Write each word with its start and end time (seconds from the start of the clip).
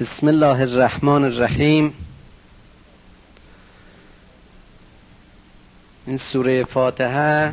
بسم 0.00 0.28
الله 0.28 0.60
الرحمن 0.60 1.24
الرحیم. 1.24 1.94
این 6.06 6.16
سوره 6.16 6.64
فاتحه 6.64 7.52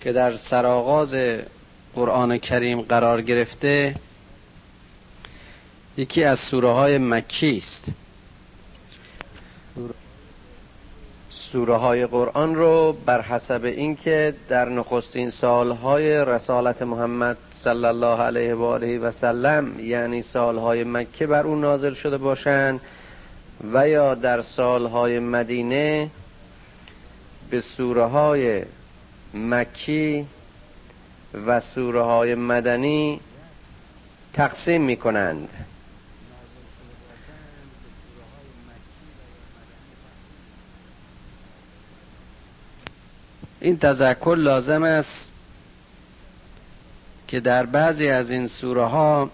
که 0.00 0.12
در 0.12 0.34
سرآغاز 0.34 1.14
قرآن 1.94 2.38
کریم 2.38 2.80
قرار 2.82 3.22
گرفته 3.22 3.94
یکی 5.96 6.24
از 6.24 6.38
سوره 6.38 6.70
های 6.70 6.98
مکی 6.98 7.56
است. 7.56 7.84
سوره 11.30 11.76
های 11.76 12.06
قرآن 12.06 12.54
رو 12.54 12.92
بر 12.92 13.20
حسب 13.20 13.64
اینکه 13.64 14.34
در 14.48 14.68
نخستین 14.68 15.30
سالهای 15.30 16.24
رسالت 16.24 16.82
محمد 16.82 17.36
صلی 17.56 17.84
الله 17.84 18.20
علیه 18.22 18.54
و 18.54 18.62
آله 18.62 18.98
و 18.98 19.10
سلم 19.10 19.80
یعنی 19.80 20.22
سالهای 20.22 20.84
مکه 20.84 21.26
بر 21.26 21.46
او 21.46 21.56
نازل 21.56 21.94
شده 21.94 22.16
باشند 22.16 22.80
و 23.72 23.88
یا 23.88 24.14
در 24.14 24.42
سالهای 24.42 25.18
مدینه 25.18 26.10
به 27.50 27.60
سوره 27.60 28.04
های 28.04 28.62
مکی 29.34 30.26
و 31.46 31.60
سوره 31.60 32.02
های 32.02 32.34
مدنی 32.34 33.20
تقسیم 34.32 34.82
می 34.82 34.96
کنند 34.96 35.48
این 43.60 43.78
تذکر 43.78 44.34
لازم 44.38 44.82
است 44.82 45.25
که 47.28 47.40
در 47.40 47.66
بعضی 47.66 48.08
از 48.08 48.30
این 48.30 48.46
سوره 48.46 48.84
ها 48.84 49.30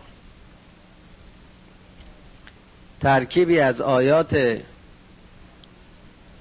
ترکیبی 3.01 3.61
از 3.61 3.81
آیات 3.81 4.61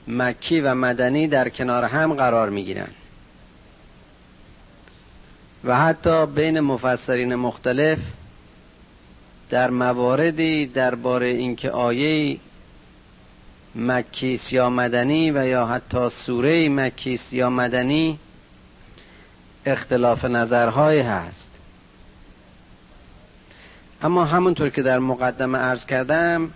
مکی 0.08 0.62
و 0.62 0.76
مدنی 0.76 1.28
در 1.28 1.50
کنار 1.50 1.84
هم 1.84 2.14
قرار 2.14 2.50
می 2.50 2.64
گیرند 2.64 2.96
و 5.64 5.78
حتی 5.78 6.26
بین 6.26 6.60
مفسرین 6.60 7.36
مختلف 7.36 8.00
در 9.50 9.70
مواردی 9.70 10.66
درباره 10.66 11.28
اینکه 11.28 11.72
آیه 11.72 12.38
مکیس 13.76 14.54
یا 14.54 14.70
مدنی 14.70 15.32
و 15.32 15.48
یا 15.48 15.66
حتی 15.66 16.10
سوره 16.10 16.70
مکیس 16.70 17.34
یا 17.34 17.50
مدنی 17.50 18.20
اختلاف 19.66 20.26
نظرهای 20.26 21.00
هست. 21.00 21.51
اما 24.04 24.26
همونطور 24.26 24.70
که 24.70 24.82
در 24.82 25.00
مقدمه 25.00 25.58
ارز 25.58 25.86
کردم 25.86 26.52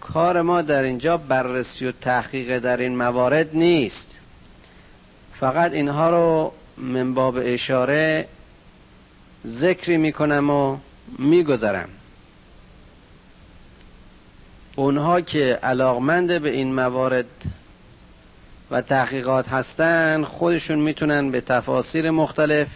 کار 0.00 0.42
ما 0.42 0.62
در 0.62 0.82
اینجا 0.82 1.16
بررسی 1.16 1.86
و 1.86 1.92
تحقیق 1.92 2.58
در 2.58 2.76
این 2.76 2.96
موارد 2.96 3.56
نیست. 3.56 4.06
فقط 5.40 5.72
اینها 5.72 6.10
رو 6.10 6.52
من 6.76 7.14
باب 7.14 7.38
اشاره 7.42 8.28
ذکری 9.46 9.96
می‌کنم 9.96 10.50
و 10.50 10.76
میگذرم. 11.18 11.88
اونها 14.76 15.20
که 15.20 15.58
علاقمند 15.62 16.42
به 16.42 16.50
این 16.50 16.74
موارد 16.74 17.26
و 18.70 18.82
تحقیقات 18.82 19.48
هستن 19.48 20.24
خودشون 20.24 20.78
می‌تونن 20.78 21.30
به 21.30 21.40
تفاسیر 21.40 22.10
مختلف 22.10 22.68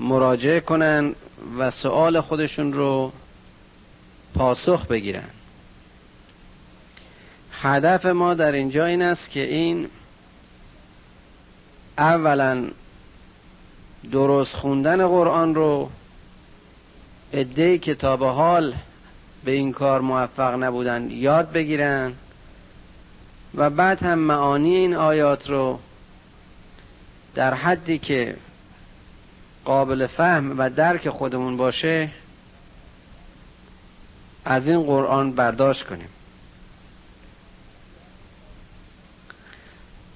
مراجعه 0.00 0.60
کنن 0.60 1.14
و 1.58 1.70
سوال 1.70 2.20
خودشون 2.20 2.72
رو 2.72 3.12
پاسخ 4.34 4.86
بگیرن. 4.86 5.28
هدف 7.52 8.06
ما 8.06 8.34
در 8.34 8.52
اینجا 8.52 8.86
این 8.86 9.02
است 9.02 9.30
که 9.30 9.40
این 9.40 9.88
اولا 11.98 12.64
درست 14.12 14.54
خوندن 14.54 15.06
قرآن 15.06 15.54
رو 15.54 15.90
عده 17.34 17.78
کتاب 17.78 18.24
حال 18.24 18.74
به 19.44 19.50
این 19.50 19.72
کار 19.72 20.00
موفق 20.00 20.54
نبودن 20.62 21.10
یاد 21.10 21.52
بگیرن 21.52 22.12
و 23.54 23.70
بعد 23.70 24.02
هم 24.02 24.18
معانی 24.18 24.76
این 24.76 24.94
آیات 24.94 25.50
رو 25.50 25.78
در 27.34 27.54
حدی 27.54 27.98
که 27.98 28.36
قابل 29.64 30.06
فهم 30.06 30.58
و 30.58 30.70
درک 30.70 31.08
خودمون 31.08 31.56
باشه 31.56 32.08
از 34.44 34.68
این 34.68 34.82
قرآن 34.82 35.32
برداشت 35.32 35.86
کنیم. 35.86 36.08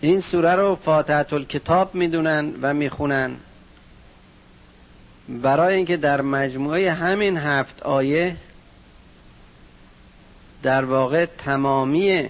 این 0.01 0.21
سوره 0.21 0.55
رو 0.55 0.75
فاتحت 0.75 1.33
الکتاب 1.33 1.95
می‌دونن 1.95 2.53
و 2.63 2.75
می‌خونن. 2.75 3.37
برای 5.29 5.77
اینکه 5.77 5.97
در 5.97 6.21
مجموعه 6.21 6.93
همین 6.93 7.37
هفت 7.37 7.83
آیه 7.83 8.37
در 10.63 10.85
واقع 10.85 11.27
تمامی 11.27 12.29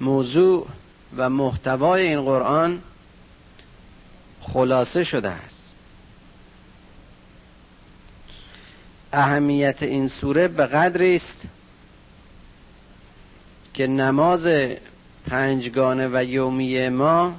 موضوع 0.00 0.66
و 1.16 1.30
محتوای 1.30 2.06
این 2.06 2.22
قرآن 2.22 2.82
خلاصه 4.40 5.04
شده 5.04 5.30
است. 5.30 5.72
اهمیت 9.12 9.82
این 9.82 10.08
سوره 10.08 10.48
به 10.48 10.66
قدری 10.66 11.16
است 11.16 11.42
که 13.74 13.86
نماز 13.86 14.46
پنجگانه 15.26 16.08
و 16.12 16.24
یومی 16.24 16.88
ما 16.88 17.34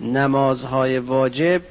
نمازهای 0.00 0.98
واجب 0.98 1.62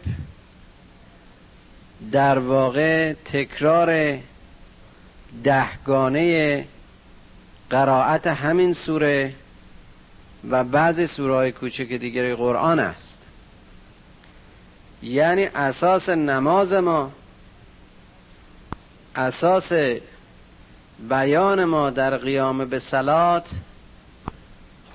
در 2.12 2.40
واقع 2.40 3.14
تکرار 3.14 4.20
دهگانه 5.44 6.66
قرائت 7.72 8.28
همین 8.28 8.74
سوره 8.74 9.34
و 10.50 10.64
بعضی 10.64 11.08
سوره 11.08 11.34
های 11.34 11.52
کوچک 11.52 11.94
دیگر 11.94 12.36
قرآن 12.36 12.80
است. 12.80 13.18
یعنی 15.04 15.46
اساس 15.46 16.10
نماز 16.10 16.74
ما 16.74 17.12
اساس 19.16 19.72
بیان 21.10 21.64
ما 21.64 21.90
در 21.90 22.18
قیام 22.18 22.66
به 22.66 22.80
سلات 22.80 23.50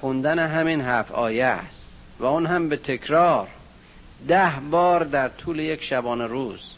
خوندن 0.00 0.38
همین 0.38 0.80
هفت 0.80 1.12
آیه 1.12 1.44
است 1.44 1.86
و 2.18 2.24
اون 2.24 2.46
هم 2.46 2.68
به 2.68 2.76
تکرار 2.76 3.48
ده 4.28 4.52
بار 4.70 5.04
در 5.04 5.28
طول 5.28 5.58
یک 5.58 5.82
شبانه 5.82 6.26
روز. 6.26 6.75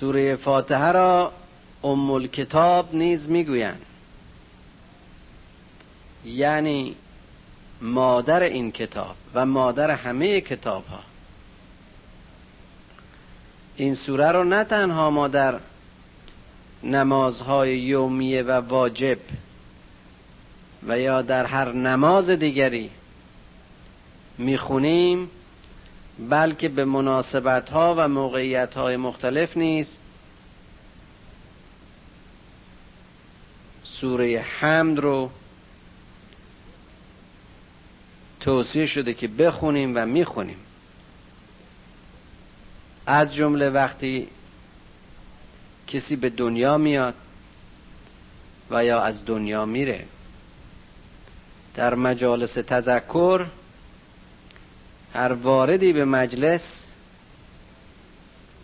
سوره 0.00 0.36
فاتحه 0.36 0.92
را 0.92 1.32
ام 1.84 2.10
الکتاب 2.10 2.94
نیز 2.94 3.28
می‌گویند. 3.28 3.82
یعنی 6.24 6.96
مادر 7.80 8.42
این 8.42 8.72
کتاب 8.72 9.16
و 9.34 9.46
مادر 9.46 9.90
همه 9.90 10.40
کتاب 10.40 10.86
ها 10.86 11.00
این 13.76 13.94
سوره 13.94 14.32
رو 14.32 14.44
نه 14.44 14.64
تنها 14.64 15.10
ما 15.10 15.28
در 15.28 15.60
نمازهای 16.82 17.78
یومیه 17.78 18.42
و 18.42 18.50
واجب 18.50 19.18
و 20.88 20.98
یا 20.98 21.22
در 21.22 21.46
هر 21.46 21.72
نماز 21.72 22.30
دیگری 22.30 22.90
می‌خونیم 24.38 25.30
بلکه 26.28 26.68
به 26.68 26.84
مناسبت 26.84 27.70
ها 27.70 27.94
و 27.98 28.08
موقعیت 28.08 28.74
های 28.74 28.96
مختلف 28.96 29.56
نیست 29.56 29.98
سوره 33.84 34.40
حمد 34.40 34.98
رو 34.98 35.30
توصیه 38.40 38.86
شده 38.86 39.14
که 39.14 39.28
بخونیم 39.28 39.92
و 39.96 40.06
می‌خونیم. 40.06 40.58
از 43.06 43.34
جمله 43.34 43.70
وقتی 43.70 44.28
کسی 45.86 46.16
به 46.16 46.30
دنیا 46.30 46.78
میاد 46.78 47.14
و 48.70 48.84
یا 48.84 49.00
از 49.00 49.26
دنیا 49.26 49.66
میره 49.66 50.04
در 51.74 51.94
مجالس 51.94 52.52
تذکر 52.52 53.46
هر 55.14 55.32
واردی 55.32 55.92
به 55.92 56.04
مجلس 56.04 56.84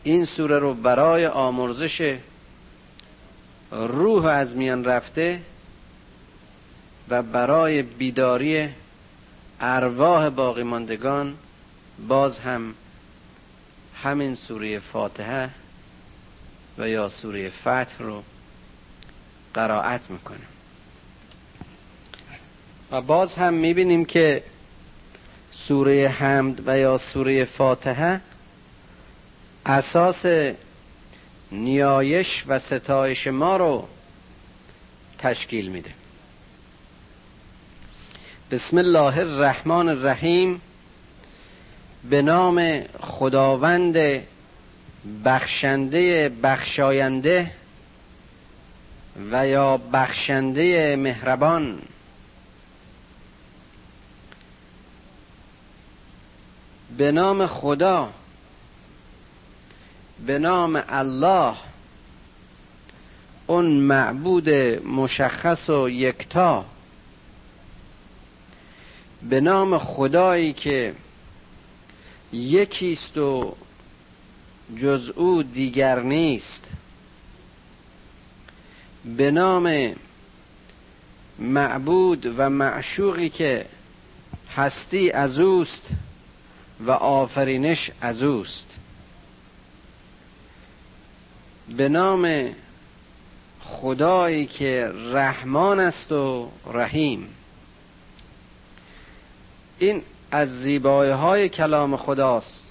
این 0.03 0.25
سوره 0.25 0.59
رو 0.59 0.75
برای 0.75 1.27
آمرزش 1.27 2.19
روح 3.73 4.25
از 4.25 4.57
میان 4.57 4.85
رفته 4.85 5.41
و 7.09 7.23
برای 7.23 7.83
بیداری 7.83 8.69
ارواح 9.61 10.29
باقی 10.29 10.63
ماندگان 10.63 11.35
باز 12.09 12.39
هم 12.39 12.75
همین 14.03 14.35
سوره 14.35 14.79
فاتحه 14.79 15.51
و 16.79 16.89
یا 16.89 17.09
سوره 17.09 17.51
فتح 17.51 17.99
رو 17.99 18.23
قرائت 19.55 20.01
می‌کنه. 20.09 20.47
و 22.91 23.01
باز 23.01 23.35
هم 23.35 23.55
می‌بینیم 23.55 24.05
که 24.05 24.43
سوره 25.69 26.09
حمد 26.09 26.63
و 26.69 26.79
یا 26.79 26.99
سوره 26.99 27.45
فاتحه 27.45 28.21
اساس 29.67 30.27
نیایش 31.53 32.45
و 32.47 32.59
ستایش 32.59 33.27
ما 33.27 33.57
رو 33.57 33.89
تشکیل 35.19 35.69
میده. 35.69 35.91
بسم 38.51 38.79
الله 38.79 39.19
الرحمن 39.19 39.89
الرحیم. 39.89 40.61
به 42.11 42.23
نام 42.23 42.83
خداوند 43.01 44.23
بخشنده 45.25 46.29
بخشاینده 46.29 47.51
و 49.33 49.49
یا 49.49 49.77
بخشنده 49.77 50.97
مهربان. 50.97 51.79
به 56.97 57.13
نام 57.13 57.47
خدا 57.47 58.13
به 60.27 60.39
نام 60.39 60.83
الله 60.89 61.57
اون 63.47 63.67
معبود 63.67 64.49
مشخص 64.85 65.71
و 65.71 65.91
یکتا. 65.91 66.65
به 69.23 69.41
نام 69.41 69.79
خدایی 69.79 70.53
که 70.53 70.95
یکیست 72.33 73.19
و 73.19 73.55
جز 74.77 75.11
او 75.17 75.43
دیگر 75.43 76.01
نیست. 76.01 76.65
به 79.17 79.31
نام 79.31 79.95
معبود 81.39 82.35
و 82.39 82.51
معشوقی 82.51 83.29
که 83.29 83.67
هستی 84.57 85.11
از 85.11 85.39
اوست. 85.39 85.89
و 86.81 86.91
آفرینش 86.91 87.91
از 88.01 88.23
اوست. 88.23 88.75
به 91.69 91.89
نام 91.89 92.51
خدایی 93.61 94.47
که 94.47 94.93
رحمان 95.13 95.81
است 95.81 96.13
و 96.13 96.51
رحیم. 96.73 97.29
این 99.79 100.03
از 100.31 100.61
زیبایی 100.61 101.13
های 101.13 101.49
کلام 101.49 101.97
خداست 101.97 102.67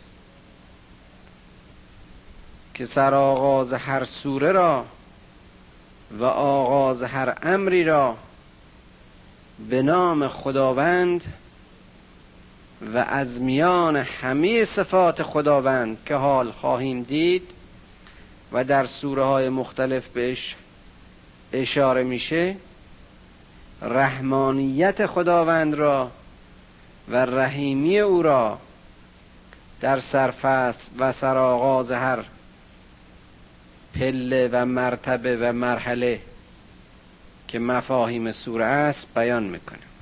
که 2.73 2.85
سر 2.85 3.13
آغاز 3.13 3.73
هر 3.73 4.05
سوره 4.05 4.51
را 4.51 4.85
و 6.19 6.23
آغاز 6.25 7.03
هر 7.03 7.37
امری 7.43 7.83
را 7.83 8.17
به 9.69 9.81
نام 9.81 10.27
خداوند 10.27 11.33
و 12.81 12.97
از 12.97 13.41
میان 13.41 13.95
همه 13.95 14.65
صفات 14.65 15.23
خداوند 15.23 15.97
که 16.05 16.15
حال 16.15 16.51
خواهیم 16.51 17.03
دید 17.03 17.51
و 18.51 18.63
در 18.63 18.85
سوره 18.85 19.23
های 19.23 19.49
مختلف 19.49 20.07
بهش 20.07 20.55
اشاره 21.53 22.03
میشه 22.03 22.55
رحمانیت 23.81 25.05
خداوند 25.05 25.73
را 25.73 26.11
و 27.09 27.15
رحیمی 27.15 27.99
او 27.99 28.21
را 28.21 28.57
در 29.81 29.99
سرفصل 29.99 30.91
و 30.99 31.11
سرآغاز 31.11 31.91
هر 31.91 32.25
پله 33.93 34.49
و 34.51 34.65
مرتبه 34.65 35.37
و 35.37 35.53
مرحله 35.53 36.19
که 37.47 37.59
مفاهیم 37.59 38.31
سوره 38.31 38.65
است 38.65 39.07
بیان 39.15 39.43
می‌کنه 39.43 39.94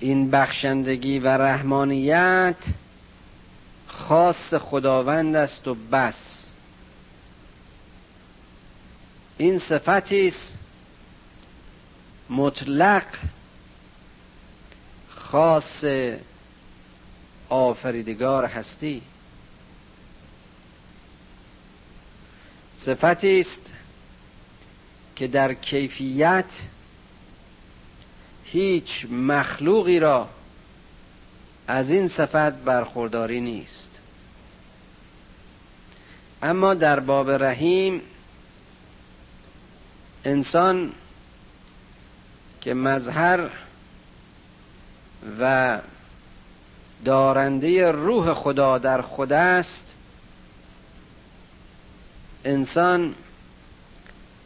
این 0.00 0.30
بخشندگی 0.30 1.18
و 1.18 1.28
رحمانیت 1.28 2.56
خاص 3.88 4.54
خداوند 4.54 5.36
است 5.36 5.68
و 5.68 5.74
بس. 5.74 6.44
این 9.38 9.58
صفتی 9.58 10.28
است 10.28 10.54
مطلق 12.30 13.04
خاص 15.08 15.84
آفریدگار 17.48 18.44
هستی. 18.44 19.02
صفتی 22.76 23.40
است 23.40 23.60
که 25.16 25.26
در 25.26 25.54
کیفیت 25.54 26.44
هیچ 28.52 29.06
مخلوقی 29.10 29.98
را 29.98 30.28
از 31.68 31.90
این 31.90 32.08
صفت 32.08 32.52
برخورداری 32.52 33.40
نیست. 33.40 33.90
اما 36.42 36.74
در 36.74 37.00
باب 37.00 37.30
رحیم 37.30 38.00
انسان 40.24 40.92
که 42.60 42.74
مظهر 42.74 43.48
و 45.40 45.78
دارنده 47.04 47.90
روح 47.90 48.34
خدا 48.34 48.78
در 48.78 49.00
خود 49.00 49.32
است 49.32 49.94
انسان 52.44 53.14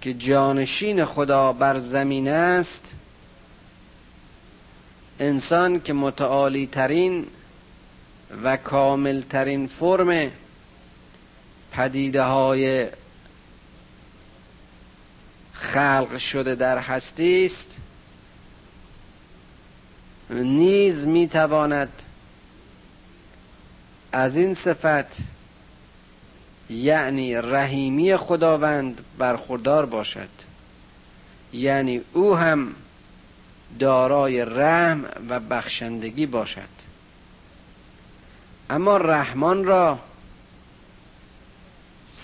که 0.00 0.14
جانشین 0.14 1.04
خدا 1.04 1.52
بر 1.52 1.78
زمین 1.78 2.28
است 2.28 2.94
انسان 5.20 5.80
که 5.80 5.92
متعالی 5.92 6.66
ترین 6.66 7.26
و 8.44 8.56
کامل 8.56 9.20
ترین 9.20 9.66
فرم 9.66 10.30
پدیده 11.72 12.22
های 12.22 12.86
خلق 15.52 16.18
شده 16.18 16.54
در 16.54 16.78
هستی 16.78 17.46
است 17.46 17.66
نیز 20.30 21.06
می‌تواند 21.06 22.02
از 24.12 24.36
این 24.36 24.54
صفت 24.54 25.16
یعنی 26.70 27.34
رحیمی 27.34 28.16
خداوند 28.16 29.00
برخوردار 29.18 29.86
باشد. 29.86 30.28
یعنی 31.52 32.00
او 32.12 32.36
هم 32.36 32.74
دارای 33.78 34.44
رحم 34.44 35.04
و 35.28 35.40
بخشندگی 35.40 36.26
باشد. 36.26 36.80
اما 38.70 38.96
رحمان 38.96 39.64
را 39.64 39.98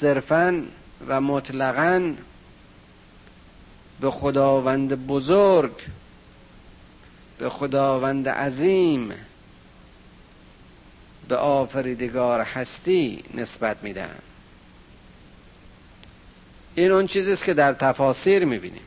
صرفا 0.00 0.62
و 1.09 1.21
مطلقا 1.21 2.15
به 4.00 4.11
خداوند 4.11 5.07
بزرگ 5.07 5.73
به 7.38 7.50
خداوند 7.50 8.29
عظیم 8.29 9.12
به 11.29 11.37
آفریدگار 11.37 12.41
هستی 12.41 13.25
نسبت 13.35 13.76
میدن 13.83 14.19
این 16.75 16.91
اون 16.91 17.07
چیزی 17.07 17.33
است 17.33 17.45
که 17.45 17.55
در 17.55 17.73
تفاسیر 17.73 18.45
می‌بینیم. 18.45 18.83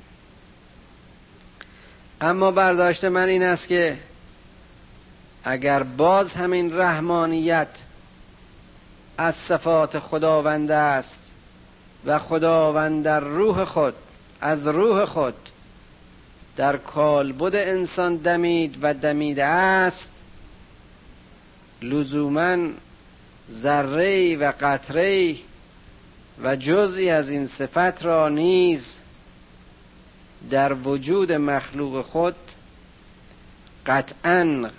اما 2.21 2.51
برداشت 2.51 3.05
من 3.05 3.27
این 3.27 3.43
است 3.43 3.67
که 3.67 3.97
اگر 5.43 5.83
باز 5.83 6.33
همین 6.33 6.77
رحمانیت 6.77 7.67
از 9.17 9.35
صفات 9.35 9.99
خداوند 9.99 10.71
است 10.71 11.31
و 12.05 12.19
خداوند 12.19 13.03
در 13.05 13.19
روح 13.19 13.63
خود 13.63 13.93
از 14.41 14.67
روح 14.67 15.05
خود 15.05 15.49
در 16.57 16.77
کالبد 16.77 17.55
انسان 17.55 18.15
دمید 18.15 18.77
و 18.81 18.93
دمیده 18.93 19.45
است 19.45 20.09
لزوما 21.81 22.57
ذره 23.51 24.37
و 24.37 24.53
قطره 24.61 25.35
و 26.43 26.55
جزی 26.55 27.09
از 27.09 27.29
این 27.29 27.47
صفت 27.47 28.05
را 28.05 28.29
نیز 28.29 28.98
در 30.49 30.73
وجود 30.73 31.31
مخلوق 31.31 32.05
خود 32.05 32.35
قطعا 33.85 34.69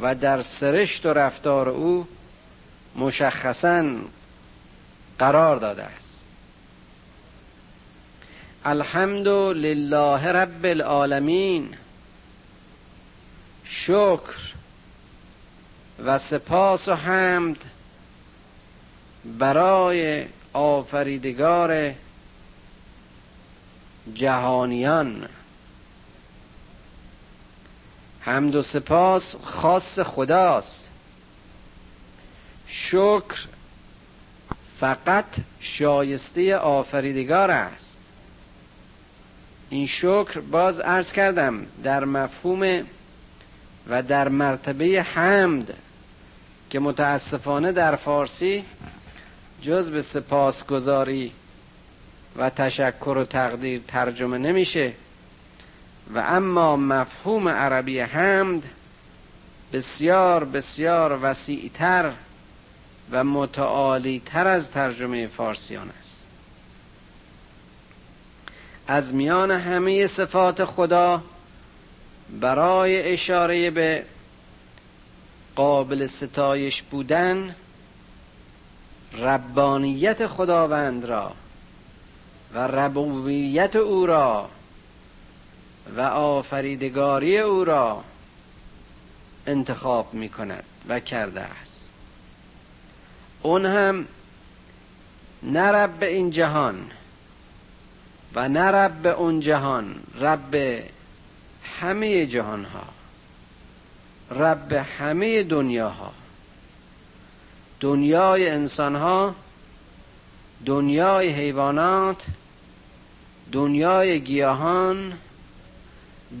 و 0.00 0.14
در 0.14 0.42
سرشت 0.42 1.06
و 1.06 1.12
رفتار 1.12 1.68
او 1.68 2.06
مشخصا 2.96 3.94
قرار 5.18 5.56
داده 5.56 5.82
است. 5.82 6.22
الحمد 8.64 9.28
لله 9.28 10.26
رب 10.26 10.64
العالمین 10.64 11.74
شکر 13.64 14.34
و 16.04 16.18
سپاس 16.18 16.88
و 16.88 16.94
حمد 16.94 17.56
برای 19.38 20.26
آفریدگار 20.52 21.94
جهانیان. 24.14 25.28
حمد 28.20 28.54
و 28.54 28.62
سپاس 28.62 29.36
خاص 29.36 29.98
خداست. 29.98 30.88
شکر 32.66 33.46
فقط 34.80 35.24
شایسته 35.60 36.56
آفریدگار 36.56 37.50
است. 37.50 37.96
این 39.70 39.86
شکر 39.86 40.40
باز 40.40 40.80
عرض 40.80 41.12
کردم 41.12 41.66
در 41.82 42.04
مفهوم 42.04 42.82
و 43.88 44.02
در 44.02 44.28
مرتبه 44.28 45.02
حمد 45.02 45.74
که 46.70 46.80
متاسفانه 46.80 47.72
در 47.72 47.96
فارسی 47.96 48.64
جز 49.62 49.90
به 49.90 50.02
سپاسگزاری 50.02 51.32
و 52.36 52.50
تشکر 52.50 53.16
و 53.18 53.24
تقدیر 53.24 53.80
ترجمه 53.88 54.38
نمیشه. 54.38 54.92
و 56.14 56.18
اما 56.18 56.76
مفهوم 56.76 57.48
عربی 57.48 58.00
حمد 58.00 58.62
بسیار 59.72 60.44
بسیار 60.44 61.18
وسیعتر 61.22 62.12
و 63.10 63.24
متعالی 63.24 64.22
تر 64.26 64.48
از 64.48 64.68
ترجمه 64.68 65.26
فارسیان 65.26 65.90
است. 65.98 66.18
از 68.86 69.14
میان 69.14 69.50
همه 69.50 70.06
صفات 70.06 70.64
خدا 70.64 71.22
برای 72.40 73.12
اشاره 73.12 73.70
به 73.70 74.04
قابل 75.56 76.06
ستایش 76.06 76.82
بودن 76.82 77.54
ربانیت 79.18 80.26
خداوند 80.26 81.04
را 81.04 81.32
و 82.54 82.58
ربوبیت 82.58 83.76
او 83.76 84.06
را 84.06 84.48
و 85.96 86.00
آفریدگاری 86.00 87.38
او 87.38 87.64
را 87.64 88.04
انتخاب 89.46 90.14
می 90.14 90.28
کند 90.28 90.64
و 90.88 91.00
کرده 91.00 91.40
است. 91.40 91.90
اون 93.42 93.66
هم 93.66 94.06
نه 95.42 95.62
رب 95.62 96.02
این 96.02 96.30
جهان 96.30 96.90
و 98.34 98.48
نه 98.48 98.60
رب 98.60 99.06
اون 99.06 99.40
جهان 99.40 99.94
رب 100.20 100.82
همه 101.80 102.26
جهان 102.26 102.64
ها 102.64 102.84
رب 104.30 104.72
همه 104.72 105.42
دنیاها. 105.42 106.12
دنیای 107.80 108.50
انسان 108.50 108.96
ها 108.96 109.34
دنیای 110.66 111.28
حیوانات 111.28 112.22
دنیای 113.52 114.20
گیاهان 114.20 115.12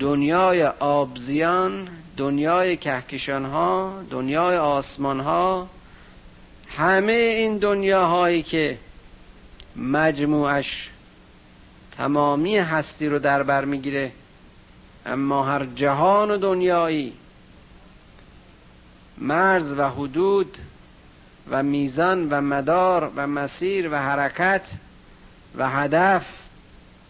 دنیای 0.00 0.62
آبزیان 0.66 1.88
دنیای 2.16 2.76
کهکشان 2.76 3.44
ها 3.44 4.02
دنیای 4.10 4.56
آسمان 4.56 5.20
ها 5.20 5.68
همه 6.76 7.12
این 7.12 7.58
دنیاهایی 7.58 8.42
که 8.42 8.78
مجموعش 9.76 10.90
تمامی 11.96 12.58
هستی 12.58 13.08
رو 13.08 13.18
در 13.18 13.42
بر 13.42 13.64
می‌گیره 13.64 14.12
اما 15.06 15.44
هر 15.44 15.66
جهان 15.74 16.30
و 16.30 16.36
دنیایی 16.36 17.12
مرز 19.18 19.72
و 19.72 19.88
حدود 19.88 20.58
و 21.50 21.62
میزان 21.62 22.28
و 22.30 22.40
مدار 22.40 23.12
و 23.16 23.26
مسیر 23.26 23.88
و 23.92 23.94
حرکت 23.94 24.62
و 25.58 25.70
هدف 25.70 26.41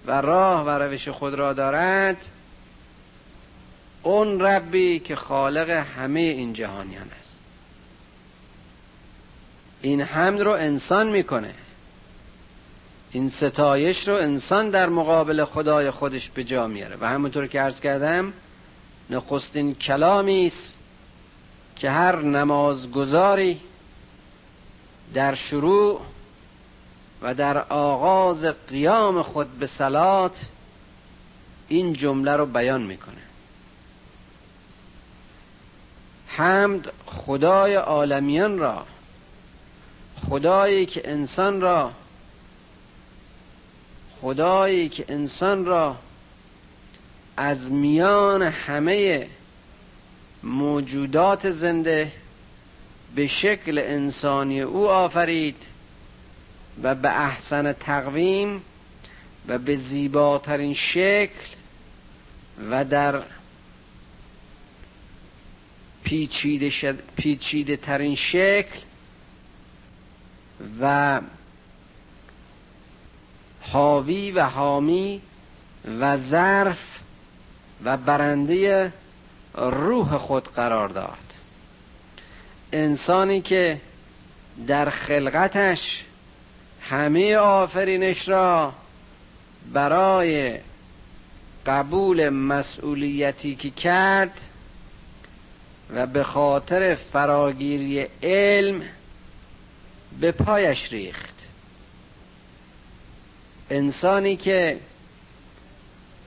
و 0.06 0.20
راه 0.20 0.66
و 0.66 0.68
روش 0.70 1.08
خود 1.08 1.34
را 1.34 1.52
دارد 1.52 2.16
اون 4.02 4.40
ربی 4.40 4.98
که 4.98 5.16
خالق 5.16 5.70
همه 5.70 6.20
این 6.20 6.52
جهانیان 6.52 7.10
است. 7.20 7.38
این 9.82 10.00
حمد 10.00 10.40
رو 10.40 10.50
انسان 10.50 11.10
می‌کنه. 11.10 11.54
این 13.12 13.28
ستایش 13.28 14.08
رو 14.08 14.14
انسان 14.14 14.70
در 14.70 14.88
مقابل 14.88 15.44
خدای 15.44 15.90
خودش 15.90 16.30
به 16.30 16.44
جا 16.44 16.66
میاره 16.66 16.96
و 17.00 17.08
همونطور 17.08 17.46
که 17.46 17.60
عرض 17.60 17.80
کردم 17.80 18.32
نخستین 19.10 19.74
کلامی 19.74 20.46
است 20.46 20.76
که 21.76 21.90
هر 21.90 22.16
نمازگذاری 22.16 23.60
در 25.14 25.34
شروع 25.34 26.00
و 27.22 27.34
در 27.34 27.58
آغاز 27.58 28.44
قیام 28.44 29.22
خود 29.22 29.58
به 29.58 29.66
سلات 29.66 30.36
این 31.68 31.92
جمله 31.92 32.36
رو 32.36 32.46
بیان 32.46 32.82
می‌کنه. 32.82 33.22
حمد 36.26 36.92
خدای 37.06 37.74
عالمیان 37.74 38.58
را 38.58 38.86
خدایی 40.28 40.86
که 40.86 41.10
انسان 41.10 41.60
را 41.60 41.92
خدایی 44.20 44.88
که 44.88 45.04
انسان 45.08 45.64
را 45.64 45.96
از 47.36 47.70
میان 47.70 48.42
همه 48.42 49.28
موجودات 50.42 51.50
زنده 51.50 52.12
به 53.14 53.26
شکل 53.26 53.78
انسانی 53.78 54.60
او 54.60 54.88
آفرید. 54.88 55.56
و 56.82 56.94
به 56.94 57.20
احسن 57.20 57.72
تقویم 57.72 58.62
و 59.48 59.58
به 59.58 59.76
زیباترین 59.76 60.74
شکل 60.74 61.46
و 62.70 62.84
در 62.84 63.22
پیچیده, 66.04 66.70
شد 66.70 66.98
پیچیده 67.16 67.76
ترین 67.76 68.14
شکل 68.14 68.78
و 70.80 71.20
حاوی 73.60 74.30
و 74.30 74.44
حامی 74.44 75.20
و 76.00 76.16
ظرف 76.16 76.78
و 77.84 77.96
برنده 77.96 78.92
روح 79.54 80.18
خود 80.18 80.48
قرار 80.48 80.88
داد. 80.88 81.18
انسانی 82.72 83.40
که 83.40 83.80
در 84.66 84.90
خلقتش 84.90 86.04
همه 86.88 87.36
آفرینش 87.36 88.28
را 88.28 88.72
برای 89.72 90.58
قبول 91.66 92.28
مسئولیتی 92.28 93.54
که 93.54 93.70
کرد 93.70 94.40
و 95.94 96.06
به 96.06 96.24
خاطر 96.24 96.94
فراگیری 96.94 98.06
علم 98.22 98.82
به 100.20 100.32
پایش 100.32 100.92
ریخت. 100.92 101.34
انسانی 103.70 104.36
که 104.36 104.78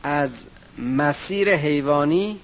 از 0.03 0.45
مسیر 0.77 1.55
حیوانی 1.55 2.39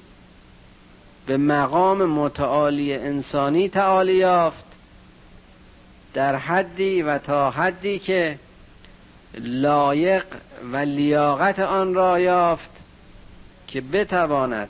به 1.26 1.38
مقام 1.38 2.06
متعالی 2.06 2.94
انسانی 2.94 3.70
تعالی 3.70 4.14
یافت 4.16 4.71
در 6.14 6.36
حدی 6.36 7.02
و 7.02 7.18
تا 7.18 7.52
حدی 7.52 8.00
که 8.00 8.40
لایق 9.40 10.26
و 10.74 10.78
لیاقت 10.78 11.60
آن 11.60 11.94
را 11.94 12.20
یافت 12.20 12.70
که 13.68 13.82
بتواند 13.82 14.70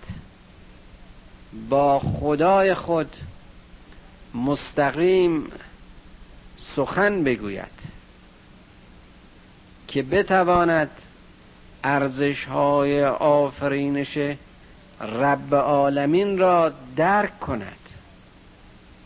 با 1.70 2.00
خدای 2.00 2.74
خود 2.74 3.16
مستقیم 4.36 5.52
سخن 6.76 7.24
بگوید 7.24 7.82
که 9.88 10.04
بتواند 10.04 10.90
ارزش 11.84 12.46
های 12.46 13.04
آفرینش 13.06 14.18
رب 15.02 15.56
عالمین 15.56 16.38
را 16.38 16.72
درک 16.96 17.40
کند. 17.40 17.81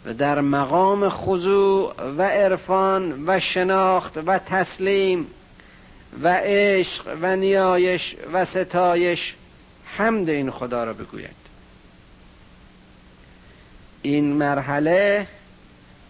و 0.06 0.14
در 0.14 0.42
مقام 0.42 1.10
خضوع 1.10 1.94
و 2.18 2.22
عرفان 2.22 3.24
و 3.28 3.40
شناخت 3.40 4.18
و 4.26 4.40
تسلیم 4.40 5.28
و 6.24 6.28
عشق 6.44 7.18
و 7.22 7.36
نیایش 7.36 8.16
و 8.34 8.46
ستایش 8.46 9.36
حمد 9.86 10.30
این 10.30 10.52
خدا 10.52 10.84
را 10.84 10.94
بگوید 10.94 11.36
این 14.02 14.34
مرحله 14.34 15.28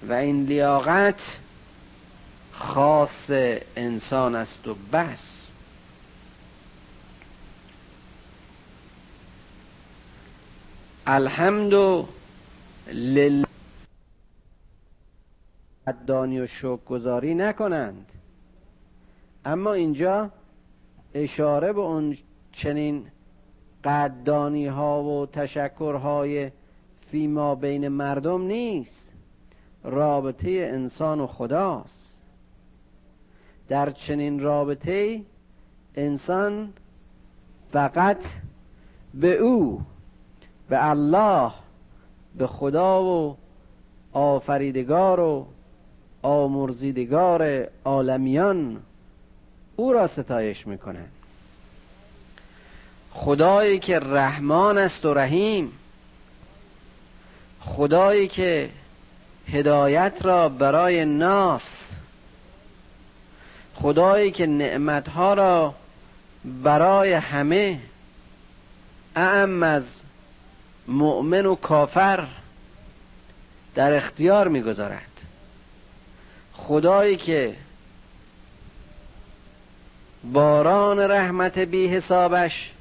و 0.07 0.13
این 0.13 0.45
لیاقت 0.45 1.19
خاص 2.53 3.29
انسان 3.75 4.35
است 4.35 4.67
و 4.67 4.75
بس. 4.93 5.41
الحمد 11.07 12.05
لله 12.87 13.44
دانی 15.93 16.39
و 16.39 16.47
شکر 16.47 16.75
گذاری 16.75 17.35
نکنند. 17.35 18.11
اما 19.45 19.73
اینجا 19.73 20.29
اشاره 21.13 21.73
به 21.73 21.81
اون 21.81 22.17
چنین 22.51 23.05
قدردانی 23.83 24.67
ها 24.67 25.03
و 25.03 25.25
تشکرهای 25.25 26.51
فیما 27.11 27.55
بین 27.55 27.87
مردم 27.87 28.41
نیست. 28.41 29.09
رابطه 29.83 30.49
انسان 30.49 31.19
و 31.19 31.27
خداست. 31.27 32.15
در 33.67 33.91
چنین 33.91 34.39
رابطه 34.39 35.21
انسان 35.95 36.73
فقط 37.71 38.17
به 39.13 39.37
او 39.37 39.81
به 40.69 40.89
الله 40.89 41.51
به 42.37 42.47
خدا 42.47 43.03
و 43.03 43.37
آفریدگار 44.13 45.19
و 45.19 45.45
آمرزیدگار 46.25 47.67
عالمیان 47.85 48.77
او 49.75 49.93
را 49.93 50.07
ستایش 50.07 50.67
می‌کنه. 50.67 51.05
خدایی 53.11 53.79
که 53.79 53.99
رحمان 53.99 54.77
است 54.77 55.05
و 55.05 55.13
رحیم 55.13 55.71
خدایی 57.61 58.27
که 58.27 58.69
هدایت 59.47 60.13
را 60.21 60.49
برای 60.49 61.05
ناس 61.05 61.69
خدایی 63.75 64.31
که 64.31 64.47
نعمتها 64.47 65.33
را 65.33 65.73
برای 66.63 67.13
همه 67.13 67.79
اعم 69.15 69.63
از 69.63 69.83
مؤمن 70.87 71.45
و 71.45 71.55
کافر 71.55 72.27
در 73.75 73.93
اختیار 73.93 74.47
می‌گذارد. 74.47 75.14
خدایی 76.57 77.17
که 77.17 77.55
باران 80.23 80.99
رحمت 80.99 81.59
بی 81.59 81.87
حسابش 81.87 82.71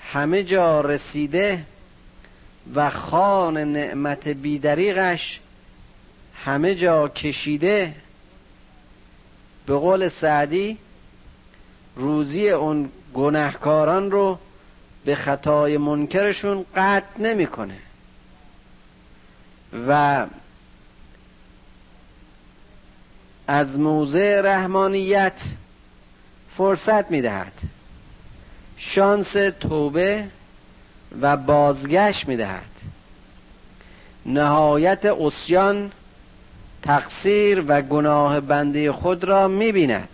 همه 0.00 0.44
جا 0.44 0.80
رسیده 0.80 1.64
و 2.74 2.90
خان 2.90 3.58
نعمت 3.58 4.28
بیدریغش 4.28 5.40
همه 6.34 6.74
جا 6.74 7.08
کشیده 7.08 7.94
به 9.66 9.74
قول 9.74 10.08
سعدی 10.08 10.78
روزی 11.96 12.50
اون 12.50 12.88
گناهکاران 13.14 14.10
رو 14.10 14.38
به 15.04 15.14
خطای 15.14 15.78
منکرشون 15.78 16.64
قطع 16.76 17.20
نمی‌کنه. 17.20 17.78
و 19.88 20.26
از 23.48 23.78
موضع 23.78 24.40
رحمانیت 24.40 25.32
فرصت 26.56 27.10
می‌دهد. 27.10 27.52
شانس 28.76 29.32
توبه 29.60 30.24
و 31.20 31.36
بازگشت 31.36 32.28
می‌دهد. 32.28 32.70
نهایت 34.26 35.04
اسیان 35.04 35.90
تقصیر 36.82 37.64
و 37.68 37.82
گناه 37.82 38.40
بنده 38.40 38.92
خود 38.92 39.24
را 39.24 39.48
می‌بیند. 39.48 40.08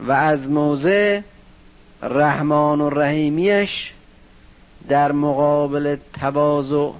و 0.00 0.12
از 0.12 0.48
موضع 0.48 1.20
رحمان 2.02 2.80
و 2.80 2.90
رحیمیش 2.90 3.92
در 4.88 5.12
مقابل 5.12 5.96
تواضع 6.20 6.90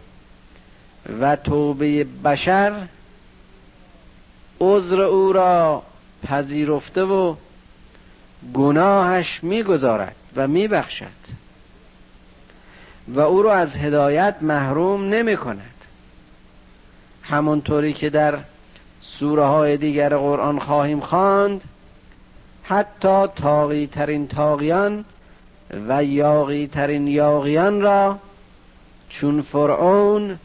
و 1.20 1.36
توبه 1.36 2.04
بشر 2.24 2.72
عذر 4.62 5.00
او 5.00 5.32
را 5.32 5.82
پذیرفته 6.26 7.02
و 7.02 7.34
گناهش 8.54 9.44
می‌گذارد 9.44 10.16
و 10.36 10.48
میبخشد. 10.48 11.22
و 13.08 13.20
او 13.20 13.42
را 13.42 13.54
از 13.54 13.76
هدایت 13.76 14.36
محروم 14.40 15.04
نمی 15.04 15.36
کند 15.36 15.74
همونطوری 17.22 17.92
که 17.92 18.10
در 18.10 18.38
سوره 19.00 19.44
های 19.44 19.76
دیگر 19.76 20.16
قرآن 20.16 20.58
خواهیم 20.58 21.00
خواند 21.00 21.60
حتی 22.62 23.26
تاقی 23.26 23.86
ترین 23.86 24.28
تاقیان 24.28 25.04
و 25.88 26.04
یاقی 26.04 26.66
ترین 26.66 27.06
یاقیان 27.06 27.80
را 27.80 28.18
چون 29.08 29.42
فرعون 29.42 30.38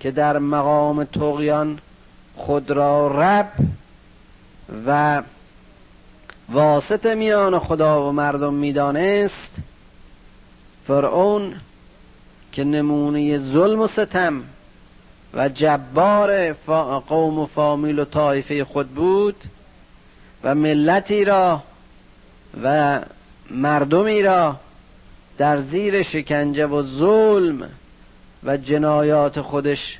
که 0.00 0.10
در 0.10 0.38
مقام 0.38 1.04
تقیان 1.04 1.78
خود 2.36 2.70
را 2.70 3.08
رب 3.08 3.52
و 4.86 5.22
واسط 6.48 7.06
میان 7.06 7.58
خدا 7.58 8.08
و 8.08 8.12
مردم 8.12 8.54
می‌دانست. 8.54 9.56
فرعون 10.86 11.54
که 12.52 12.64
نمونه 12.64 13.38
ظلم 13.38 13.80
و 13.80 13.88
ستم 13.88 14.42
و 15.34 15.48
جبار 15.48 16.52
قوم 17.08 17.38
و 17.38 17.46
فامیل 17.46 17.98
و 17.98 18.04
طایفه 18.04 18.64
خود 18.64 18.88
بود 18.88 19.36
و 20.44 20.54
ملتی 20.54 21.24
را 21.24 21.62
و 22.62 23.00
مردمی 23.50 24.22
را 24.22 24.56
در 25.38 25.60
زیر 25.60 26.02
شکنجه 26.02 26.66
و 26.66 26.82
ظلم 26.82 27.68
و 28.44 28.56
جنایات 28.56 29.40
خودش 29.40 29.98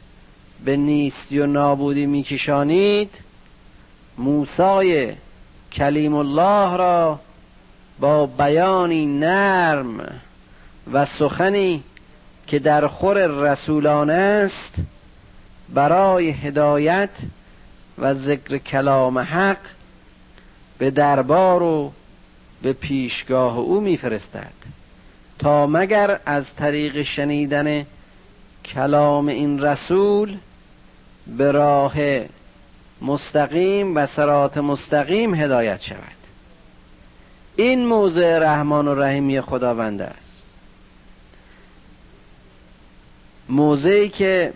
به 0.64 0.76
نیستی 0.76 1.38
و 1.38 1.46
نابودی 1.46 2.06
میکشانید 2.06 3.10
موسای 4.18 5.12
کلیم 5.72 6.14
الله 6.14 6.76
را 6.76 7.20
با 8.00 8.26
بیانی 8.26 9.06
نرم 9.06 10.20
و 10.92 11.06
سخنی 11.06 11.82
که 12.46 12.58
در 12.58 12.86
خور 12.86 13.26
رسولان 13.26 14.10
است 14.10 14.74
برای 15.68 16.30
هدایت 16.30 17.10
و 17.98 18.14
ذکر 18.14 18.58
کلام 18.58 19.18
حق 19.18 19.58
به 20.78 20.90
دربار 20.90 21.62
و 21.62 21.92
به 22.62 22.72
پیشگاه 22.72 23.58
او 23.58 23.80
میفرستد. 23.80 24.52
تا 25.38 25.66
مگر 25.66 26.20
از 26.26 26.54
طریق 26.54 27.02
شنیدن 27.02 27.86
کلام 28.64 29.28
این 29.28 29.62
رسول 29.62 30.36
به 31.26 31.52
راه 31.52 31.94
مستقیم 33.02 33.96
و 33.96 34.06
سرات 34.06 34.58
مستقیم 34.58 35.34
هدایت 35.34 35.80
شود. 35.80 35.98
این 37.56 37.86
موضع 37.86 38.38
رحمان 38.38 38.88
و 38.88 38.94
رحیمی 38.94 39.40
خداوند 39.40 40.02
است. 40.02 40.42
موضعی 43.48 44.08
که 44.08 44.52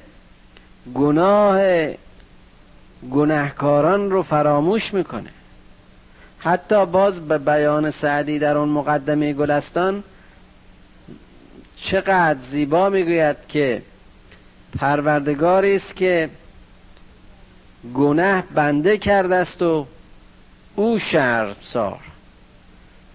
گناه 0.94 1.88
گناهکاران 3.10 4.10
رو 4.10 4.22
فراموش 4.22 4.94
می‌کنه. 4.94 5.30
حتی 6.38 6.86
باز 6.86 7.28
به 7.28 7.38
بیان 7.38 7.90
سعدی 7.90 8.38
در 8.38 8.56
اون 8.56 8.68
مقدمه 8.68 9.32
گلستان 9.32 10.02
چقدر 11.76 12.38
زیبا 12.50 12.90
می‌گوید 12.90 13.36
که 13.48 13.82
پروردگاری 14.78 15.76
است 15.76 15.96
که 15.96 16.30
گناه 17.94 18.42
بنده 18.54 18.98
کرده 18.98 19.34
است 19.34 19.62
و 19.62 19.86
او 20.76 20.98
سار 21.62 21.98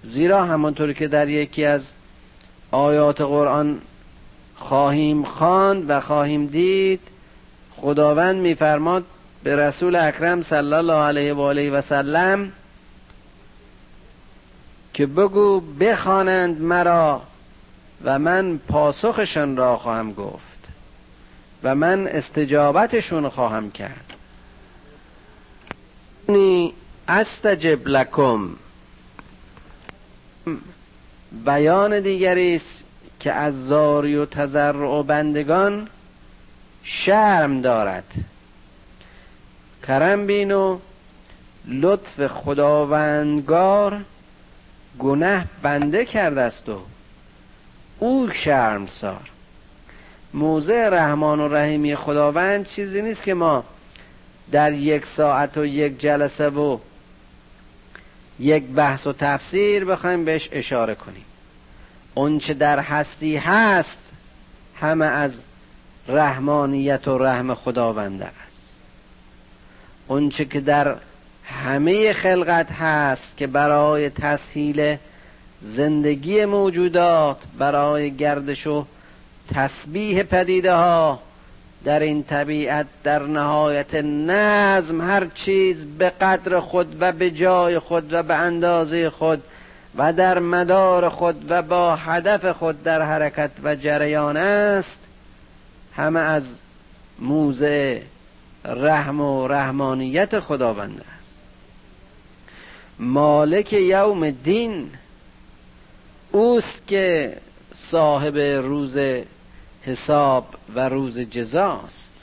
زیرا 0.03 0.45
همانطور 0.45 0.93
که 0.93 1.07
در 1.07 1.29
یکی 1.29 1.65
از 1.65 1.91
آیات 2.71 3.21
قرآن 3.21 3.81
خواهیم 4.55 5.23
خواند 5.23 5.89
و 5.89 5.99
خواهیم 5.99 6.45
دید 6.45 6.99
خداوند 7.75 8.35
میفرماد 8.35 9.03
به 9.43 9.55
رسول 9.55 9.95
اکرم 9.95 10.43
صلی 10.43 10.73
الله 10.73 11.03
علیه 11.03 11.33
و 11.33 11.41
آله 11.41 11.69
و 11.69 11.81
سلم 11.81 12.51
که 14.93 15.05
بگو 15.05 15.59
بخوانند 15.59 16.61
مرا 16.61 17.21
و 18.03 18.19
من 18.19 18.57
پاسخشان 18.57 19.57
را 19.57 19.77
خواهم 19.77 20.13
گفت 20.13 20.51
و 21.63 21.75
من 21.75 22.07
استجابتشون 22.07 23.29
خواهم 23.29 23.71
کرد. 23.71 24.10
استجب 27.07 27.87
لکم. 27.87 28.49
بیان 31.45 31.99
دیگری 31.99 32.55
است 32.55 32.83
که 33.19 33.33
از 33.33 33.67
زاری 33.67 34.15
و 34.15 34.25
تضرع 34.25 34.99
و 34.99 35.03
بندگان 35.03 35.87
شرم 36.83 37.61
دارد. 37.61 38.03
کرم 39.87 40.27
بین 40.27 40.51
و 40.51 40.79
لطف 41.65 42.27
خداوندگار 42.27 44.01
گناه 44.99 45.43
بنده 45.61 46.05
کرده 46.05 46.41
است 46.41 46.69
و 46.69 46.79
او 47.99 48.29
شرمسار. 48.33 49.29
موضع 50.33 50.89
رحمان 50.89 51.39
و 51.39 51.47
رحیمی 51.47 51.95
خداوند 51.95 52.67
چیزی 52.67 53.01
نیست 53.01 53.23
که 53.23 53.33
ما 53.33 53.63
در 54.51 54.73
یک 54.73 55.05
ساعت 55.05 55.57
و 55.57 55.65
یک 55.65 55.99
جلسه 55.99 56.49
و 56.49 56.77
یک 58.39 58.63
بحث 58.63 59.07
و 59.07 59.13
تفسیر 59.13 59.85
بخوایم 59.85 60.25
بهش 60.25 60.49
اشاره 60.51 60.95
کنیم. 60.95 61.25
اونچه 62.13 62.53
در 62.53 62.79
هستی 62.79 63.37
هست 63.37 63.99
همه 64.75 65.05
از 65.05 65.31
رحمانیت 66.07 67.07
و 67.07 67.17
رحم 67.17 67.53
خداونده 67.53 68.25
است. 68.25 68.35
اونچه 70.07 70.45
که 70.45 70.59
در 70.59 70.95
همه 71.45 72.13
خلقت 72.13 72.71
هست 72.71 73.37
که 73.37 73.47
برای 73.47 74.09
تسهیل 74.09 74.97
زندگی 75.61 76.45
موجودات 76.45 77.37
برای 77.57 78.11
گردش 78.11 78.67
و 78.67 78.85
تسبیح 79.53 80.23
پدیده 80.23 80.73
ها 80.73 81.19
در 81.85 81.99
این 81.99 82.23
طبیعت 82.23 82.85
در 83.03 83.23
نهایت 83.23 83.95
نظم 83.95 85.01
هر 85.01 85.25
چیز 85.25 85.77
به 85.97 86.09
قدر 86.09 86.59
خود 86.59 86.95
و 86.99 87.11
به 87.11 87.31
جای 87.31 87.79
خود 87.79 88.13
و 88.13 88.23
به 88.23 88.35
اندازه 88.35 89.09
خود 89.09 89.43
و 89.95 90.13
در 90.13 90.39
مدار 90.39 91.09
خود 91.09 91.45
و 91.49 91.61
با 91.61 91.95
هدف 91.95 92.45
خود 92.45 92.83
در 92.83 93.01
حرکت 93.01 93.51
و 93.63 93.75
جریان 93.75 94.37
است. 94.37 94.99
همه 95.95 96.19
از 96.19 96.47
موضع 97.19 97.99
رحم 98.65 99.21
و 99.21 99.47
رحمانیت 99.47 100.39
خداوند 100.39 101.05
است. 101.17 101.39
مالک 102.99 103.73
یوم 103.73 104.29
دین 104.29 104.89
اوست 106.31 106.87
که 106.87 107.37
صاحب 107.73 108.37
روز 108.37 108.97
حساب 109.81 110.55
و 110.75 110.89
روز 110.89 111.19
جزاست. 111.19 112.13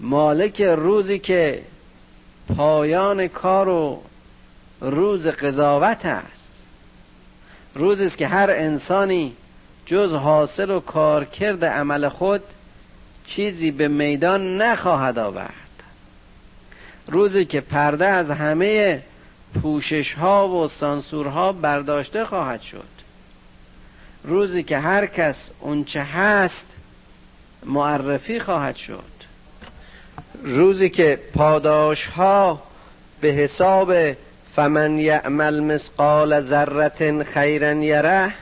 مالک 0.00 0.62
روزی 0.62 1.18
که 1.18 1.62
پایان 2.56 3.28
کار 3.28 3.68
و 3.68 4.02
روز 4.80 5.26
قضاوت 5.26 6.06
است. 6.06 6.48
روزی 7.74 8.06
است 8.06 8.16
که 8.16 8.28
هر 8.28 8.50
انسانی 8.50 9.32
جز 9.86 10.12
حاصل 10.12 10.70
و 10.70 10.80
کارکرد 10.80 11.64
عمل 11.64 12.08
خود 12.08 12.42
چیزی 13.26 13.70
به 13.70 13.88
میدان 13.88 14.62
نخواهد 14.62 15.18
آورد. 15.18 15.52
روزی 17.06 17.44
که 17.44 17.60
پرده 17.60 18.06
از 18.06 18.30
همه 18.30 19.02
پوشش 19.62 20.12
ها 20.12 20.48
و 20.48 20.68
سانسورها 20.68 21.52
برداشته 21.52 22.24
خواهد 22.24 22.62
شد. 22.62 22.95
روزی 24.26 24.62
که 24.62 24.78
هر 24.78 25.06
کس 25.06 25.36
اونچه 25.60 26.02
هست 26.02 26.66
معرفی 27.64 28.40
خواهد 28.40 28.76
شد. 28.76 29.16
روزی 30.42 30.88
که 30.88 31.18
پاداش 31.34 32.06
ها 32.06 32.62
به 33.20 33.28
حساب 33.28 33.94
فمن 34.56 34.98
یعمل 34.98 35.60
مثقال 35.60 36.40
ذره 36.40 37.24
خیرا 37.24 37.72
یره 37.72 38.34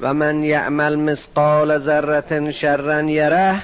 و 0.00 0.14
من 0.14 0.42
یعمل 0.42 0.96
مثقال 0.96 1.78
ذره 1.78 2.50
شرا 2.50 3.02
یره 3.02 3.62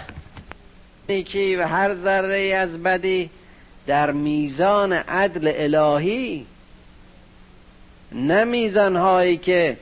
نیکی 1.08 1.56
و 1.56 1.66
هر 1.66 1.94
ذره 1.94 2.54
از 2.54 2.82
بدی 2.82 3.30
در 3.86 4.10
میزان 4.10 4.92
عدل 4.92 5.52
الهی 5.56 6.46
نه 8.12 8.98
هایی 8.98 9.36
که 9.36 9.76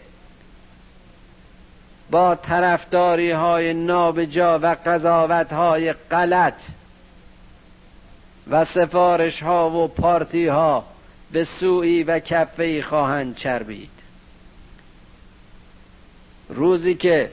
با 2.10 2.34
طرفداری 2.34 3.30
های 3.30 3.74
نابجا 3.74 4.58
و 4.58 4.76
قضاوت 4.86 5.52
های 5.52 5.92
غلط 5.92 6.54
و 8.50 8.64
سفارش 8.64 9.42
ها 9.42 9.70
و 9.70 9.88
پارتی 9.88 10.46
ها 10.46 10.84
به 11.32 11.44
سوی 11.44 12.02
و 12.02 12.18
کفه 12.18 12.82
خواهند 12.82 13.36
چربید. 13.36 13.90
روزی 16.48 16.94
که 16.94 17.30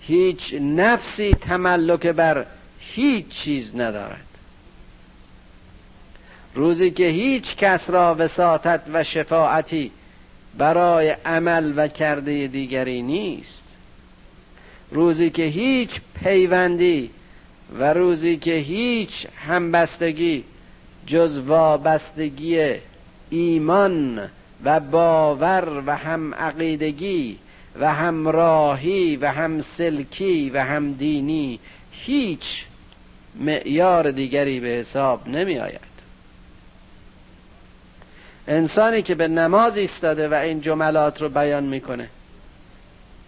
هیچ 0.00 0.54
نفسی 0.60 1.34
تملک 1.34 2.06
بر 2.06 2.46
هیچ 2.78 3.28
چیز 3.28 3.76
ندارد. 3.76 4.26
روزی 6.54 6.90
که 6.90 7.08
هیچ 7.08 7.56
کس 7.56 7.90
را 7.90 8.16
وساطت 8.18 8.80
و 8.92 9.04
شفاعتی 9.04 9.90
برای 10.58 11.10
عمل 11.10 11.72
و 11.76 11.88
کرده 11.88 12.46
دیگری 12.46 13.02
نیست. 13.02 13.69
روزی 14.90 15.30
که 15.30 15.42
هیچ 15.42 15.90
پیوندی 16.22 17.10
و 17.78 17.92
روزی 17.92 18.36
که 18.36 18.54
هیچ 18.54 19.26
همبستگی 19.46 20.44
جز 21.06 21.38
وابستگی 21.38 22.74
ایمان 23.30 24.20
و 24.64 24.80
باور 24.80 25.82
و 25.86 25.96
هم 25.96 26.34
عقیدگی 26.34 27.38
و 27.80 27.94
همراهی 27.94 29.16
و 29.16 29.32
هم 29.32 29.60
سلکی 29.60 30.50
و 30.50 30.64
هم 30.64 30.92
دینی 30.92 31.60
هیچ 31.92 32.64
معیار 33.40 34.10
دیگری 34.10 34.60
به 34.60 34.68
حساب 34.68 35.28
نمی 35.28 35.58
آید. 35.58 35.80
انسانی 38.48 39.02
که 39.02 39.14
به 39.14 39.28
نماز 39.28 39.76
ایستاده 39.76 40.28
و 40.28 40.34
این 40.34 40.60
جملات 40.60 41.22
رو 41.22 41.28
بیان 41.28 41.64
می‌کنه 41.64 42.08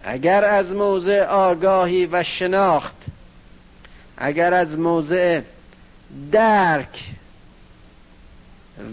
اگر 0.03 0.45
از 0.45 0.71
موضع 0.71 1.25
آگاهی 1.25 2.05
و 2.05 2.23
شناخت 2.23 2.95
اگر 4.17 4.53
از 4.53 4.79
موضع 4.79 5.41
درک 6.31 7.03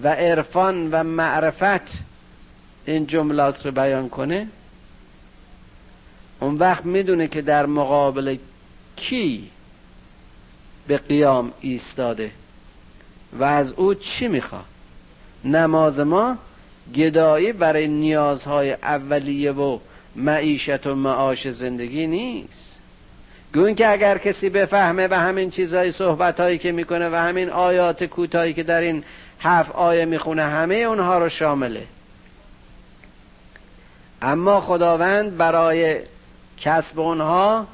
و 0.03 0.09
عرفان 0.09 0.91
و 0.91 1.03
معرفت 1.03 1.99
این 2.85 3.07
جملات 3.07 3.67
رو 3.67 3.73
بیان 3.73 4.09
کنه 4.09 4.47
اون 6.41 6.57
وقت 6.57 6.85
می‌دونه 6.85 7.29
که 7.29 7.43
در 7.43 7.67
مقابل 7.67 8.37
کی 8.97 9.51
به 10.87 10.99
قیام 10.99 11.53
ایستاده 11.61 12.31
و 13.39 13.45
از 13.45 13.73
او 13.73 13.95
چی 13.95 14.29
می‌خواد. 14.29 14.65
نماز 15.45 15.99
ما 15.99 16.37
گدایی 16.95 17.53
برای 17.53 17.89
نیازهای 17.89 18.73
اولیه 18.73 19.53
و 19.53 19.79
معیشت 20.17 20.87
و 20.87 20.95
معاش 20.95 21.49
زندگی 21.49 22.07
نیست. 22.07 22.77
گوین 23.55 23.75
که 23.75 23.93
اگر 23.93 24.19
کسی 24.19 24.49
بفهمه 24.49 25.09
و 25.11 25.15
همین 25.15 25.51
چیزهای 25.51 25.93
صحبتهایی 25.93 26.59
که 26.59 26.73
می‌کنه 26.73 27.09
و 27.09 27.15
همین 27.15 27.51
آیات 27.51 28.05
کوتاهی 28.05 28.55
که 28.55 28.63
در 28.63 28.81
این 28.81 29.05
هفت 29.41 29.71
آیه 29.71 30.05
می‌خونه 30.05 30.43
همه 30.43 30.75
اونها 30.75 31.19
رو 31.19 31.29
شامله. 31.29 31.87
اما 34.23 34.61
خداوند 34.61 35.37
برای 35.37 36.01
کسب 36.59 37.01
اونها 37.01 37.67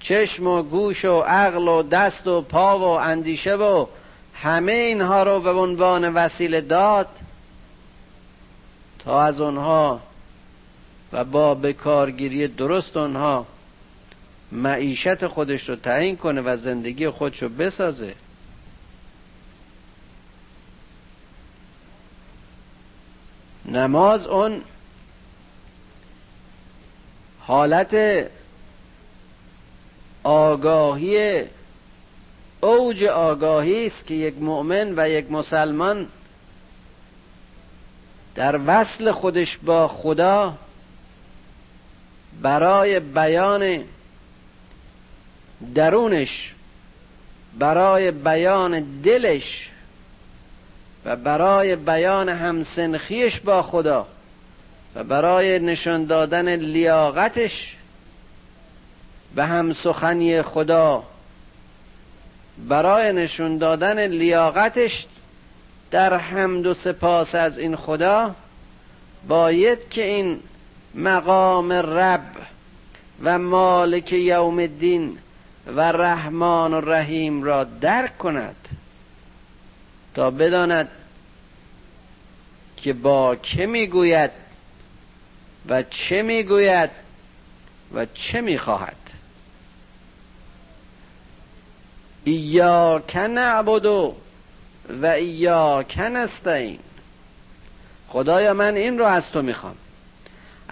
چشم 0.00 0.46
و 0.46 0.62
گوش 0.62 1.04
و 1.04 1.20
عقل 1.20 1.68
و 1.68 1.82
دست 1.82 2.26
و 2.26 2.42
پا 2.42 2.78
و 2.78 2.82
اندیشه 2.82 3.54
و 3.54 3.86
همه 4.34 4.72
اینها 4.72 5.22
رو 5.22 5.40
به 5.40 5.50
عنوان 5.50 6.14
وسیله 6.14 6.60
داد 6.60 7.08
تا 9.04 9.22
از 9.22 9.40
اونها 9.40 10.00
و 11.12 11.24
با 11.24 11.54
بکارگیری 11.54 12.48
درست 12.48 12.96
اونها 12.96 13.46
معیشت 14.52 15.26
خودش 15.26 15.68
رو 15.68 15.76
تعیین 15.76 16.16
کنه 16.16 16.40
و 16.40 16.56
زندگی 16.56 17.08
خودش 17.08 17.42
رو 17.42 17.48
بسازه. 17.48 18.14
نماز 23.64 24.26
اون 24.26 24.62
حالت 27.40 27.96
آگاهی 30.22 31.44
اوج 32.60 33.04
آگاهی 33.04 33.86
است 33.86 34.06
که 34.06 34.14
یک 34.14 34.34
مؤمن 34.38 34.94
و 34.96 35.08
یک 35.08 35.30
مسلمان 35.30 36.08
در 38.34 38.60
وصل 38.66 39.12
خودش 39.12 39.58
با 39.58 39.88
خدا 39.88 40.54
برای 42.40 43.00
بیان 43.00 43.84
درونش 45.74 46.54
برای 47.58 48.10
بیان 48.10 49.00
دلش 49.02 49.68
و 51.04 51.16
برای 51.16 51.76
بیان 51.76 52.28
همسنخیش 52.28 53.40
با 53.40 53.62
خدا 53.62 54.06
و 54.94 55.04
برای 55.04 55.58
نشان 55.58 56.04
دادن 56.04 56.56
لیاقتش 56.56 57.76
و 59.36 59.46
هم 59.46 59.72
سخنی 59.72 60.42
خدا 60.42 61.02
برای 62.68 63.12
نشون 63.12 63.58
دادن 63.58 64.06
لیاقتش 64.06 65.06
در 65.90 66.16
حمد 66.16 66.66
و 66.66 66.74
سپاس 66.74 67.34
از 67.34 67.58
این 67.58 67.76
خدا 67.76 68.34
باید 69.28 69.88
که 69.88 70.04
این 70.04 70.40
مقام 70.94 71.72
رب 71.72 72.36
و 73.22 73.38
مالک 73.38 74.12
یوم 74.12 74.58
الدین 74.58 75.18
و 75.66 75.80
رحمان 75.80 76.74
و 76.74 76.80
رحیم 76.80 77.42
را 77.42 77.64
درک 77.64 78.18
کند 78.18 78.56
تا 80.14 80.30
بداند 80.30 80.88
که 82.76 82.92
با 82.92 83.36
که 83.36 83.66
می‌گوید 83.66 84.30
و 85.68 85.82
چه 85.82 86.22
می‌گوید 86.22 86.90
و 87.94 88.06
چه 88.06 88.40
می‌خواهد. 88.40 88.96
ایاک 92.24 93.16
نعبد 93.16 93.86
و 93.86 94.14
ایاک 95.02 95.98
نستعین. 95.98 96.78
خدایا 98.08 98.54
من 98.54 98.74
این 98.76 98.98
رو 98.98 99.04
از 99.04 99.30
تو 99.30 99.42
می‌خوام. 99.42 99.76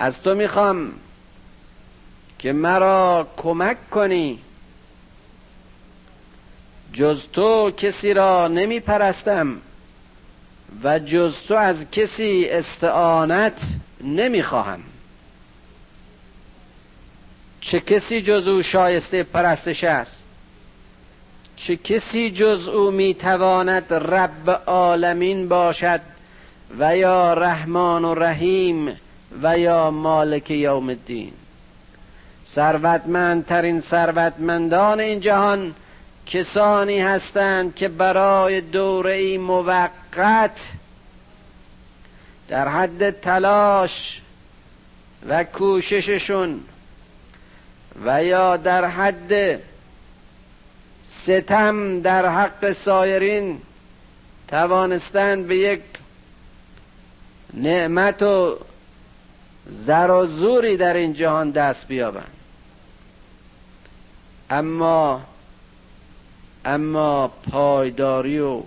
از 0.01 0.23
تو 0.23 0.35
می‌خوام 0.35 0.93
که 2.39 2.53
مرا 2.53 3.29
کمک 3.37 3.91
کنی. 3.91 4.39
جز 6.93 7.23
تو 7.33 7.71
کسی 7.71 8.15
را 8.15 8.49
نمی 8.49 8.81
پرستم 8.81 9.57
و 10.85 10.99
جز 10.99 11.37
تو 11.49 11.55
از 11.55 11.91
کسی 11.91 12.47
استعانت 12.51 13.61
نمی 14.05 14.43
خواهم 14.43 14.81
چه 17.61 17.81
کسی 17.81 18.23
جز 18.23 18.49
او 18.49 18.63
شایسته 18.63 19.23
پرستش 19.23 19.85
است؟ 19.85 20.23
چه 21.57 21.77
کسی 21.77 22.31
جز 22.31 22.69
او 22.69 22.91
می 22.91 23.15
تواند 23.15 23.93
رب 23.93 24.51
عالمین 24.67 25.49
باشد 25.49 26.01
و 26.79 26.97
یا 26.97 27.35
رحمان 27.35 28.05
و 28.05 28.15
رحیم 28.15 28.97
و 29.43 29.59
یا 29.59 29.91
مالک 29.91 30.51
یوم 30.51 30.89
الدین. 30.89 31.33
ثروتمندترین 32.47 33.81
ثروتمندان 33.81 35.01
این 35.01 35.21
جهان 35.21 35.75
کسانی 36.27 37.01
هستند 37.01 37.75
که 37.75 37.89
برای 37.89 38.61
دوره 38.61 39.39
موقت 39.39 40.57
در 42.49 42.69
حد 42.69 43.11
تلاش 43.11 44.21
و 45.29 45.45
کوشششون 45.45 46.61
و 48.05 48.25
یا 48.25 48.57
در 48.57 48.85
حد 48.85 49.61
ستم 51.05 52.01
در 52.01 52.27
حق 52.27 52.73
سایرین 52.73 53.61
توانستند 54.49 55.47
به 55.47 55.57
یک 55.57 55.81
نعمت 57.55 58.23
و 58.23 58.59
زر 59.67 60.11
و 60.11 60.27
زوری 60.27 60.77
در 60.77 60.95
این 60.95 61.13
جهان 61.13 61.51
دست 61.51 61.89
بیابند. 61.89 62.37
اما 64.51 65.23
اما 66.65 67.29
پایداری 67.29 68.39
و 68.39 68.63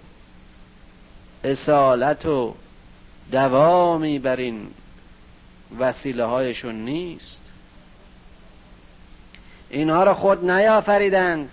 اصالت 1.44 2.26
و 2.26 2.56
دوامی 3.32 4.20
بر 4.20 4.36
این 4.36 4.68
وسیله 5.80 6.24
هایشون 6.24 6.76
نیست. 6.76 7.42
اینها 9.70 10.04
را 10.04 10.14
خود 10.14 10.52
نیافریدند. 10.52 11.50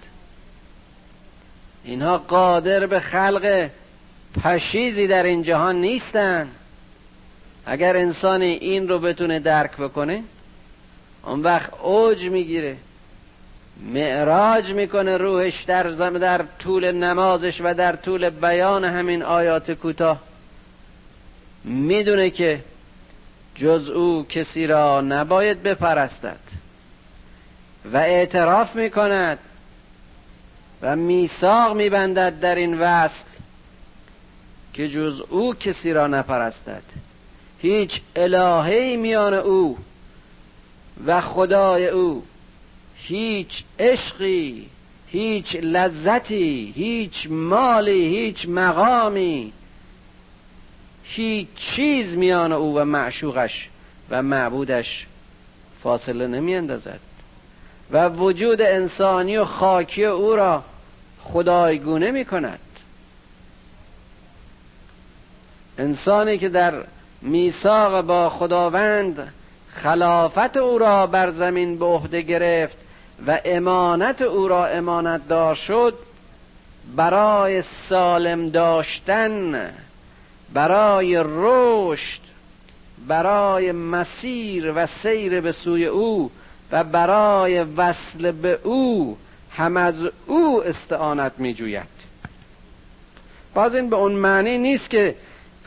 اینها 1.85 2.18
قادر 2.18 2.87
به 2.87 3.00
خلق 3.00 3.70
پشیزی 4.42 5.07
در 5.07 5.22
این 5.22 5.42
جهان 5.42 5.81
نیستند. 5.81 6.57
اگر 7.66 7.96
انسانی 7.96 8.46
این 8.46 8.88
رو 8.88 8.98
بتونه 8.98 9.38
درک 9.38 9.76
بکنه 9.76 10.22
اون 11.24 11.40
وقت 11.40 11.74
اوج 11.82 12.28
می‌گیره 12.28 12.76
معراج 13.82 14.72
می‌کنه 14.72 15.16
روحش 15.16 15.62
در, 15.62 15.82
در 16.10 16.44
طول 16.58 16.92
نمازش 16.92 17.60
و 17.64 17.74
در 17.74 17.96
طول 17.96 18.30
بیان 18.30 18.84
همین 18.84 19.22
آیات 19.22 19.70
کوتاه. 19.70 20.20
می‌دونه 21.64 22.30
که 22.30 22.60
جز 23.54 23.88
او 23.88 24.26
کسی 24.28 24.66
را 24.66 25.00
نباید 25.00 25.62
بپرستد 25.62 26.40
و 27.92 27.96
اعتراف 27.96 28.76
می‌کند 28.76 29.38
و 30.82 30.96
میثاق 30.96 31.76
میبندد 31.76 32.40
در 32.40 32.54
این 32.54 32.78
وصل 32.78 33.24
که 34.72 34.88
جز 34.88 35.22
او 35.28 35.54
کسی 35.54 35.92
را 35.92 36.06
نپرستد. 36.06 36.82
هیچ 37.62 38.00
الههی 38.16 38.96
میان 38.96 39.34
او 39.34 39.78
و 41.06 41.20
خدای 41.20 41.88
او 41.88 42.22
هیچ 42.96 43.64
عشقی 43.78 44.68
هیچ 45.06 45.56
لذتی 45.56 46.72
هیچ 46.76 47.26
مالی 47.30 48.16
هیچ 48.16 48.48
مقامی 48.48 49.52
هیچ 51.04 51.48
چیز 51.56 52.16
میان 52.16 52.52
او 52.52 52.78
و 52.78 52.84
معشوقش 52.84 53.68
و 54.10 54.22
معبودش 54.22 55.06
فاصله 55.82 56.26
نمی 56.26 56.54
اندازد 56.54 57.00
و 57.90 58.08
وجود 58.08 58.62
انسانی 58.62 59.36
و 59.36 59.44
خاکی 59.44 60.04
او 60.04 60.36
را 60.36 60.64
خدایگونه 61.22 62.10
می 62.10 62.24
کند 62.24 62.58
انسانی 65.78 66.38
که 66.38 66.48
در 66.48 66.84
میثاق 67.22 68.00
با 68.00 68.30
خداوند 68.30 69.33
خلافت 69.68 70.56
او 70.56 70.78
را 70.78 71.06
بر 71.06 71.30
زمین 71.30 71.78
به 71.78 71.85
عهده 71.85 72.22
گرفت 72.22 72.76
و 73.26 73.40
امانت 73.44 74.22
او 74.22 74.48
را 74.48 74.66
امانت 74.66 75.28
دار 75.28 75.54
شد 75.54 75.94
برای 76.96 77.62
سالم 77.88 78.48
داشتن 78.48 79.70
برای 80.52 81.22
رشد 81.26 82.20
برای 83.09 83.72
مسیر 83.72 84.72
و 84.76 84.87
سیر 84.87 85.40
به 85.40 85.52
سوی 85.52 85.87
او 85.87 86.30
و 86.72 86.85
برای 86.85 87.62
وصل 87.62 88.30
به 88.30 88.59
او 88.62 89.16
هم 89.50 89.76
از 89.76 89.94
او 90.26 90.62
استعانت 90.64 91.33
می 91.38 91.54
جوید 91.54 92.00
باز 93.54 93.74
این 93.74 93.90
به 93.90 93.96
اون 93.96 94.12
معنی 94.12 94.59
نیست 94.59 94.90
که 94.90 95.14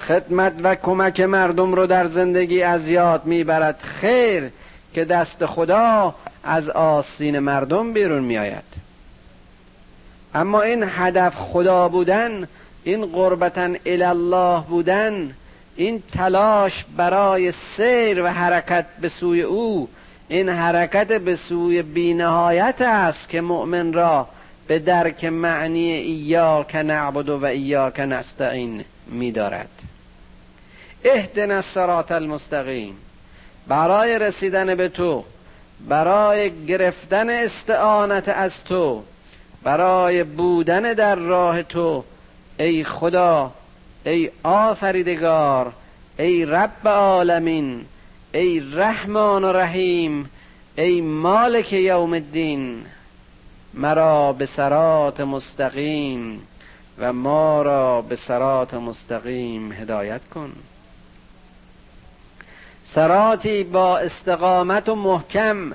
خدمت 0.07 0.53
و 0.63 0.75
کمک 0.75 1.19
مردم 1.19 1.73
رو 1.73 1.87
در 1.87 2.07
زندگی 2.07 2.63
از 2.63 2.87
یاد 2.87 3.25
می‌برد. 3.25 3.79
خیر 3.79 4.49
که 4.93 5.05
دست 5.05 5.45
خدا 5.45 6.15
از 6.43 6.69
آستین 6.69 7.39
مردم 7.39 7.93
بیرون 7.93 8.23
میآید. 8.23 8.83
اما 10.35 10.61
این 10.61 10.85
هدف 10.87 11.35
خدا 11.35 11.87
بودن 11.87 12.47
این 12.83 13.05
قربتا 13.05 13.69
الله 13.85 14.63
بودن 14.69 15.33
این 15.75 16.03
تلاش 16.13 16.85
برای 16.97 17.51
سیر 17.51 18.23
و 18.23 18.27
حرکت 18.27 18.85
به 19.01 19.09
سوی 19.09 19.41
او 19.41 19.89
این 20.27 20.49
حرکت 20.49 21.07
به 21.07 21.35
سوی 21.35 21.81
بینهایت 21.81 22.81
است 22.81 23.29
که 23.29 23.41
مؤمن 23.41 23.93
را 23.93 24.27
به 24.67 24.79
درک 24.79 25.25
معنی 25.25 25.91
ایاک 25.91 26.75
نعبد 26.75 27.29
و 27.29 27.45
ایاک 27.45 27.99
نستعین 27.99 28.85
میدارد. 29.07 29.82
اهدنا 31.03 31.55
الصراط 31.55 32.11
المستقیم. 32.11 32.95
برای 33.67 34.19
رسیدن 34.19 34.75
به 34.75 34.89
تو 34.89 35.23
برای 35.87 36.65
گرفتن 36.65 37.29
استعانت 37.29 38.29
از 38.29 38.63
تو 38.63 39.03
برای 39.63 40.23
بودن 40.23 40.93
در 40.93 41.15
راه 41.15 41.63
تو 41.63 42.03
ای 42.59 42.83
خدا 42.83 43.51
ای 44.05 44.31
آفریدگار 44.43 45.73
ای 46.19 46.45
رب 46.45 46.87
عالمین 46.87 47.85
ای 48.33 48.59
رحمان 48.73 49.43
و 49.43 49.51
رحیم 49.51 50.29
ای 50.75 51.01
مالک 51.01 51.73
یوم 51.73 52.13
الدین 52.13 52.85
مرا 53.73 54.33
به 54.33 54.45
سرات 54.45 55.21
مستقیم 55.21 56.41
و 56.99 57.13
ما 57.13 57.61
را 57.61 58.01
به 58.01 58.15
سرات 58.15 58.73
مستقیم 58.73 59.71
هدایت 59.71 60.21
کن. 60.33 60.51
سراتی 62.95 63.63
با 63.63 63.97
استقامت 63.97 64.89
و 64.89 64.95
محکم 64.95 65.73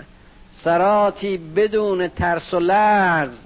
سراتی 0.52 1.36
بدون 1.36 2.08
ترس 2.08 2.54
و 2.54 2.60
لرز. 2.60 3.38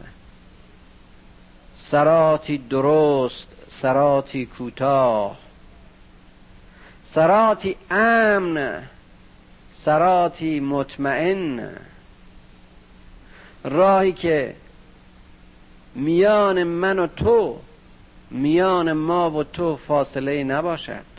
سراتی 1.77 2.59
درست 2.59 3.49
سراتی 3.69 4.47
کوتاه. 4.47 5.37
سراتی 7.15 7.77
امن 7.91 8.83
سراتی 9.73 10.61
مطمئن. 10.61 11.71
راهی 13.65 14.13
که 14.13 14.55
میان 15.95 16.63
من 16.63 16.99
و 16.99 17.07
تو 17.07 17.59
میان 18.31 18.93
ما 18.93 19.31
و 19.31 19.45
تو 19.45 19.77
فاصله 19.77 20.45
نباشد. 20.45 21.12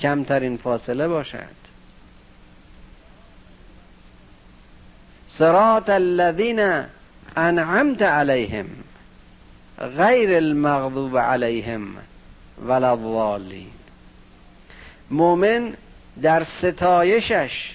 کمترین 0.00 0.56
فاصله 0.56 1.08
باشد. 1.08 1.58
صراط 5.28 5.88
الذین 5.90 6.84
انعمت 7.36 8.02
علیهم 8.02 8.66
غیر 9.78 10.36
المغضوب 10.36 11.18
علیهم 11.18 11.96
ولا 12.66 12.90
الضالین. 12.90 13.70
مؤمن 15.10 15.74
در 16.22 16.44
ستایشش 16.44 17.70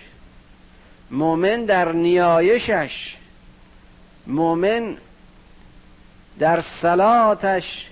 مؤمن 1.12 1.66
در 1.66 1.92
نیایشش 1.92 3.16
مؤمن 4.28 4.98
در 6.40 6.62
صلاتش 6.62 7.86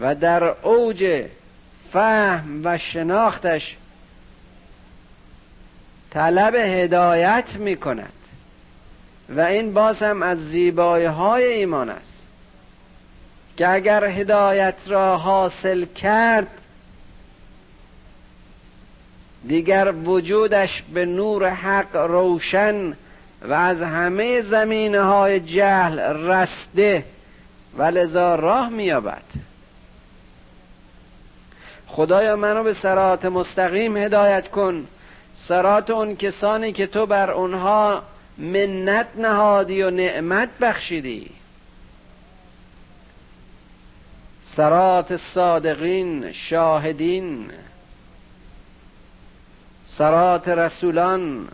و 0.00 0.14
در 0.14 0.44
اوج 0.44 1.24
فهم 1.92 2.60
و 2.64 2.78
شناختش 2.78 3.76
طلب 6.10 6.54
هدایت 6.54 7.56
می 7.56 7.76
کند 7.76 8.12
و 9.28 9.40
این 9.40 9.72
باز 9.72 10.02
هم 10.02 10.22
از 10.22 10.38
زیبایی 10.38 11.06
های 11.06 11.44
ایمان 11.44 11.90
است 11.90 12.26
که 13.56 13.68
اگر 13.68 14.04
هدایت 14.04 14.74
را 14.86 15.18
حاصل 15.18 15.84
کرد 15.84 16.48
دیگر 19.46 19.92
وجودش 20.04 20.82
به 20.82 21.06
نور 21.06 21.48
حق 21.48 21.96
روشن 21.96 22.96
و 23.42 23.52
از 23.52 23.82
همه 23.82 24.42
زمینه 24.42 25.00
های 25.00 25.40
جهل 25.40 25.98
رسته 25.98 27.04
و 27.78 27.82
لذا 27.82 28.34
راه 28.34 28.68
میابد 28.68 29.22
خدایا 31.92 32.36
منو 32.36 32.62
به 32.62 32.74
سرات 32.74 33.24
مستقیم 33.24 33.96
هدایت 33.96 34.48
کن. 34.48 34.86
سرات 35.34 35.90
اون 35.90 36.16
کسانی 36.16 36.72
که 36.72 36.86
تو 36.86 37.06
بر 37.06 37.30
اونها 37.30 38.02
منت 38.38 39.06
نهادی 39.16 39.82
و 39.82 39.90
نعمت 39.90 40.48
بخشیدی. 40.60 41.30
سرات 44.56 45.16
صادقین 45.16 46.32
شاهدین. 46.32 47.50
سرات 49.86 50.48
رسولان. 50.48 51.48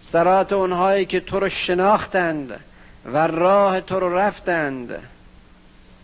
سرات 0.00 0.52
اونهایی 0.52 1.06
که 1.06 1.20
تو 1.20 1.40
رو 1.40 1.48
شناختند 1.48 2.60
و 3.04 3.26
راه 3.26 3.80
تو 3.80 4.00
رو 4.00 4.16
رفتند. 4.16 5.02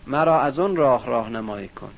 مرا 0.07 0.41
از 0.41 0.59
اون 0.59 0.75
راه 0.75 1.05
راهنمایی 1.05 1.67
کن. 1.67 1.91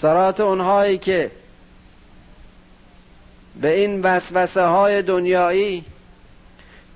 سرات 0.00 0.40
اونهایی 0.40 0.98
که 0.98 1.30
به 3.60 3.80
این 3.80 4.02
وسوسه 4.02 4.62
های 4.62 5.02
دنیایی 5.02 5.84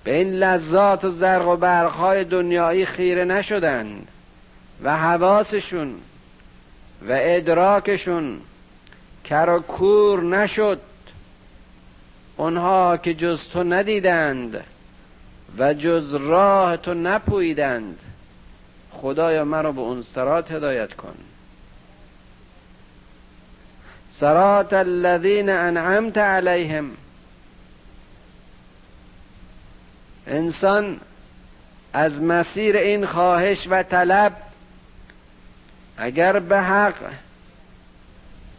به 0.05 0.17
این 0.17 0.33
لذات 0.33 1.05
و 1.05 1.11
زرق 1.11 1.49
و 1.49 1.57
برق 1.57 1.93
های 1.93 2.25
دنیایی 2.25 2.87
خیره 2.87 3.25
نشدند 3.25 4.09
و 4.83 4.97
حواسشون 4.97 5.95
و 7.09 7.13
ادراکشون 7.21 8.41
کر 9.25 9.51
و 9.51 9.61
کور 9.61 10.23
نشد. 10.23 10.81
اونها 12.37 12.97
که 12.97 13.15
جز 13.15 13.49
تو 13.49 13.63
ندیدند 13.63 14.65
و 15.59 15.75
جز 15.75 16.15
راه 16.15 16.77
تو 16.77 16.95
نپویدند 16.95 17.99
خدایا 18.93 19.45
مرا 19.45 19.73
به 19.73 19.81
اون 19.81 20.03
سرات 20.03 20.53
هدایت 20.53 20.93
کن. 20.93 21.15
سرات 24.21 24.73
الذین 24.73 25.49
انعمت 25.49 26.19
علیهم 26.19 26.91
انسان 30.27 31.01
از 31.93 32.23
مسیر 32.23 32.77
این 32.77 33.07
خواهش 33.07 33.67
و 33.71 33.83
طلب 33.83 34.33
اگر 35.97 36.39
به 36.39 36.61
حق 36.61 36.95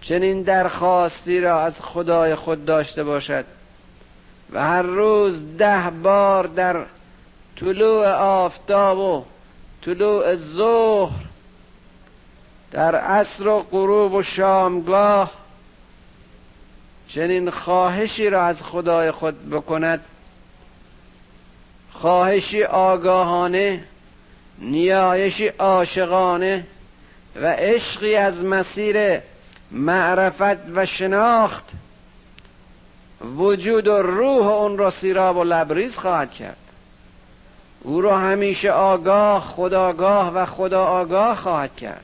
چنین 0.02 0.44
درخواستی 0.44 1.42
را 1.42 1.62
از 1.62 1.74
خدای 1.82 2.36
خود 2.36 2.66
داشته 2.66 3.04
باشد 3.04 3.46
و 4.54 4.62
هر 4.62 4.82
روز 4.82 5.58
ده 5.58 5.90
بار 6.04 6.48
در 6.48 6.86
طلوع 7.60 8.08
آفتاب 8.14 8.98
و 8.98 9.26
طلوع 9.86 10.36
ظهر 10.36 11.26
در 12.72 12.96
عصر 12.96 13.48
و 13.48 13.60
غروب 13.72 14.14
و 14.14 14.24
شامگاه 14.24 15.41
چنین 17.14 17.50
خواهشی 17.50 18.30
را 18.30 18.46
از 18.46 18.64
خدای 18.64 19.12
خود 19.12 19.50
بکند. 19.50 20.00
خواهشی 21.92 22.64
آگاهانه 22.64 23.84
نیایشی 24.60 25.48
عاشقانه 25.48 26.64
و 27.36 27.46
عشقی 27.46 28.16
از 28.16 28.46
مسیر 28.46 29.20
معرفت 29.72 30.70
و 30.76 30.86
شناخت. 30.86 31.66
وجود 33.38 33.88
و 33.88 34.02
روح 34.02 34.48
اون 34.48 34.78
را 34.78 34.90
سیراب 34.90 35.38
و 35.38 35.44
لبریز 35.44 35.98
خواهد 35.98 36.32
کرد. 36.32 36.58
او 37.82 38.02
را 38.02 38.18
همیشه 38.18 38.72
آگاه 38.72 39.42
خداگاه 39.42 40.34
و 40.34 40.46
خدا 40.46 40.86
آگاه 40.86 41.38
خواهد 41.38 41.76
کرد. 41.76 42.04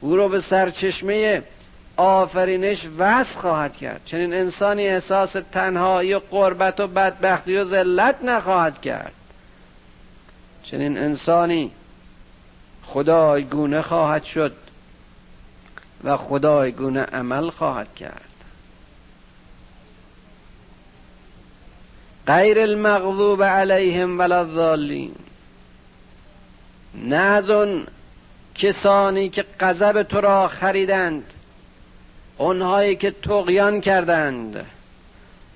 او 0.00 0.16
را 0.16 0.28
به 0.28 0.40
سرچشمه 0.40 1.42
آفرینش 2.02 2.86
وصل 2.98 3.34
خواهد 3.40 3.76
کرد. 3.76 4.00
چنین 4.04 4.34
انسانی 4.34 4.88
احساس 4.88 5.36
تنهایی 5.52 6.14
و 6.14 6.18
قربت 6.30 6.80
و 6.80 6.86
بدبختی 6.86 7.56
و 7.56 7.64
ذلت 7.64 8.24
نخواهد 8.24 8.80
کرد. 8.80 9.12
چنین 10.62 10.98
انسانی 10.98 11.70
خدایگونه 12.86 13.82
خواهد 13.82 14.24
شد 14.24 14.52
و 16.04 16.16
خدایگونه 16.16 17.00
عمل 17.02 17.50
خواهد 17.50 17.94
کرد. 17.94 18.30
غیر 22.26 22.58
المغضوب 22.58 23.42
علیهم 23.42 24.18
ولا 24.18 24.38
الضالین. 24.38 25.14
نه 26.94 27.16
از 27.16 27.50
اون 27.50 27.86
کسانی 28.54 29.28
که 29.28 29.44
غضب 29.60 30.02
تو 30.02 30.20
را 30.20 30.48
خریدند. 30.48 31.24
اونهایی 32.42 32.96
که 32.96 33.10
تقیان 33.10 33.80
کردند 33.80 34.66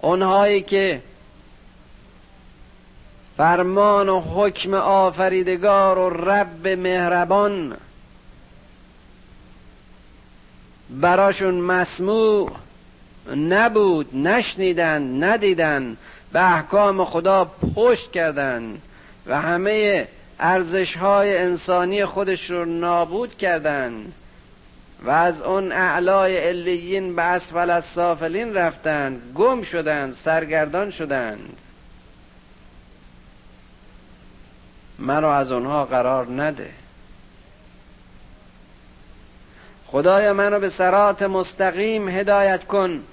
اونهایی 0.00 0.62
که 0.62 1.02
فرمان 3.36 4.08
و 4.08 4.20
حکم 4.20 4.74
آفریدگار 4.74 5.98
و 5.98 6.10
رب 6.10 6.68
مهربان 6.68 7.76
براشون 10.90 11.54
مسموع 11.54 12.50
نبود 13.36 14.16
نشنیدن 14.16 15.24
ندیدن 15.24 15.96
به 16.32 16.54
احکام 16.54 17.04
خدا 17.04 17.50
پشت 17.74 18.10
کردند 18.10 18.82
و 19.26 19.40
همه 19.40 20.08
ارزش 20.40 20.96
های 20.96 21.38
انسانی 21.38 22.04
خودش 22.04 22.50
رو 22.50 22.64
نابود 22.64 23.36
کردند 23.36 24.12
و 25.02 25.10
از 25.10 25.42
اون 25.42 25.72
اعلای 25.72 26.36
علیین 26.36 27.16
به 27.16 27.22
اسفل 27.22 27.70
از 27.70 27.84
سافلین 27.84 28.54
رفتند 28.54 29.32
گم 29.34 29.62
شدند 29.62 30.12
سرگردان 30.12 30.90
شدند 30.90 31.56
مرا 34.98 35.36
از 35.36 35.52
اونها 35.52 35.84
قرار 35.84 36.26
نده. 36.30 36.70
خدایا 39.86 40.32
منو 40.32 40.60
به 40.60 40.68
سرات 40.68 41.22
مستقیم 41.22 42.08
هدایت 42.08 42.64
کن. 42.64 43.04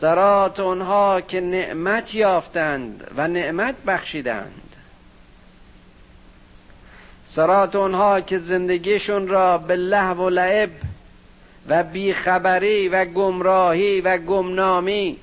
سرات 0.00 0.60
اونها 0.60 1.20
که 1.20 1.40
نعمت 1.40 2.14
یافتند 2.14 3.10
و 3.16 3.28
نعمت 3.28 3.74
بخشیدند. 3.86 4.65
سرات 7.36 7.76
اونها 7.76 8.20
که 8.20 8.38
زندگیشون 8.38 9.28
را 9.28 9.58
به 9.58 9.76
لحو 9.76 10.22
و 10.22 10.28
لعب 10.28 10.70
و 11.68 11.82
بیخبری 11.82 12.88
و 12.88 13.04
گمراهی 13.04 14.00
و 14.00 14.18
گمنامی 14.18 15.16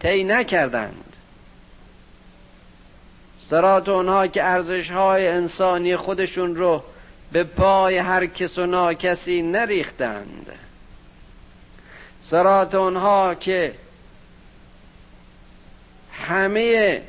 طی 0.00 0.24
نکردند. 0.24 1.16
سرات 3.38 3.88
اونها 3.88 4.26
که 4.26 4.44
ارزش 4.44 4.90
های 4.90 5.28
انسانی 5.28 5.96
خودشون 5.96 6.56
رو 6.56 6.82
به 7.32 7.44
پای 7.44 7.98
هر 7.98 8.26
کس 8.26 8.58
و 8.58 8.66
ناکسی 8.66 9.42
نریختند. 9.42 10.52
سرات 12.22 12.74
اونها 12.74 13.34
که 13.34 13.74
همه 16.12 17.02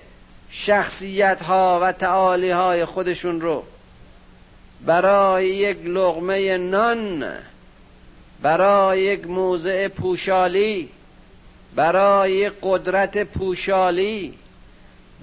شخصیت 0.52 1.42
ها 1.42 1.80
و 1.84 1.92
تعالی 1.92 2.50
های 2.50 2.86
خودشون 2.86 3.42
رو 3.42 3.64
برای 4.86 5.48
یک 5.48 5.78
لغمه 5.86 6.58
نان 6.58 7.26
برای 8.42 9.02
یک 9.02 9.28
موضع 9.28 9.88
پوشالی 9.88 10.90
برای 11.76 12.52
قدرت 12.62 13.18
پوشالی 13.18 14.34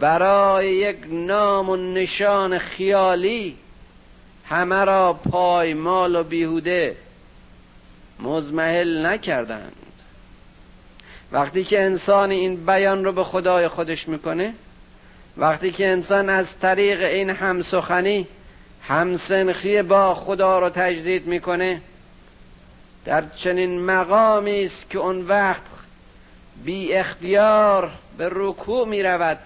برای 0.00 0.74
یک 0.74 0.96
نام 1.08 1.68
و 1.68 1.76
نشان 1.76 2.58
خیالی 2.58 3.56
همه 4.48 4.84
را 4.84 5.12
پایمال 5.12 6.16
و 6.16 6.22
بیهوده 6.22 6.96
مزمحل 8.20 9.06
نکردند. 9.06 9.72
وقتی 11.32 11.64
که 11.64 11.82
انسان 11.82 12.30
این 12.30 12.66
بیان 12.66 13.04
رو 13.04 13.12
به 13.12 13.24
خدای 13.24 13.68
خودش 13.68 14.08
می‌کنه 14.08 14.54
وقتی 15.36 15.70
که 15.70 15.88
انسان 15.88 16.30
از 16.30 16.46
طریق 16.60 17.02
این 17.02 17.30
همسخنی 17.30 18.26
همسنخی 18.88 19.82
با 19.82 20.14
خدا 20.14 20.58
رو 20.58 20.70
تجدید 20.70 21.26
می‌کنه. 21.26 21.82
در 23.04 23.24
چنین 23.36 23.84
مقامی 23.84 24.64
است 24.64 24.90
که 24.90 24.98
اون 24.98 25.26
وقت 25.26 25.62
بی 26.64 26.94
اختیار 26.94 27.90
به 28.18 28.28
رکوع 28.32 28.88
می 28.88 29.02
رود 29.02 29.38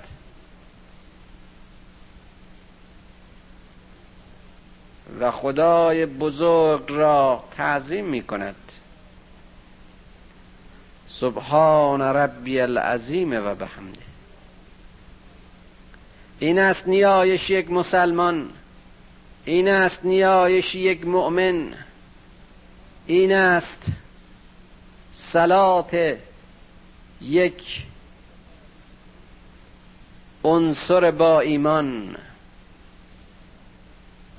و 5.20 5.30
خدای 5.30 6.06
بزرگ 6.06 6.84
را 6.88 7.44
تعظیم 7.56 8.04
می 8.04 8.22
کند 8.22 8.54
سبحان 11.08 12.02
ربی 12.02 12.60
العظیم 12.60 13.32
و 13.32 13.54
بحمده. 13.54 14.00
این 16.38 16.58
است 16.58 16.88
نیایش 16.88 17.50
یک 17.50 17.70
مسلمان. 17.70 18.48
این 19.44 19.68
است 19.68 20.04
نیایش 20.04 20.74
یک 20.74 21.06
مؤمن. 21.06 21.74
این 23.06 23.32
است 23.32 23.86
سلات 25.14 26.16
یک 27.20 27.82
عنصر 30.44 31.10
با 31.10 31.40
ایمان 31.40 32.16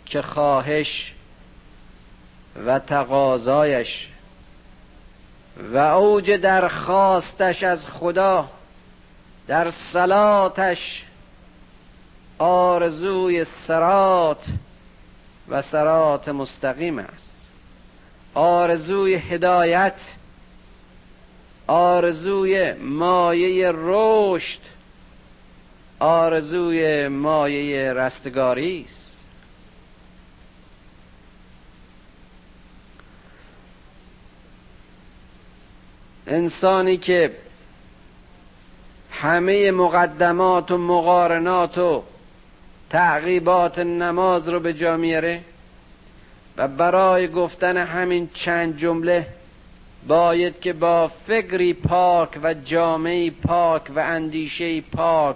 که 0.05 0.21
خواهش 0.21 1.13
و 2.65 2.79
تقاضایش 2.79 4.07
و 5.73 5.77
اوج 5.77 6.31
درخواستش 6.31 7.63
از 7.63 7.87
خدا 7.87 8.49
در 9.47 9.69
سلاتش 9.71 11.03
آرزوی 12.39 13.45
سرات 13.67 14.45
و 15.49 15.61
سرات 15.61 16.29
مستقیم 16.29 16.99
است. 16.99 17.33
آرزوی 18.33 19.15
هدایت 19.15 19.95
آرزوی 21.67 22.73
مایه 22.73 23.71
رشد 23.75 24.59
آرزوی 25.99 27.07
مایه 27.07 27.93
رستگاری 27.93 28.85
است. 28.89 29.03
انسانی 36.27 36.97
که 36.97 37.31
همه 39.11 39.71
مقدمات 39.71 40.71
و 40.71 40.77
مقارنات 40.77 41.77
و 41.77 42.03
تعقیبات 42.93 43.79
نماز 43.79 44.49
رو 44.49 44.59
به 44.59 44.73
جا 44.73 44.97
میاره 44.97 45.41
و 46.57 46.67
برای 46.67 47.27
گفتن 47.27 47.77
همین 47.77 48.29
چند 48.33 48.77
جمله 48.77 49.27
باید 50.07 50.59
که 50.59 50.73
با 50.73 51.07
فکری 51.27 51.73
پاک 51.73 52.29
و 52.43 52.53
جامعی 52.53 53.31
پاک 53.31 53.81
و 53.95 53.99
اندیشه 53.99 54.81
پاک 54.81 55.35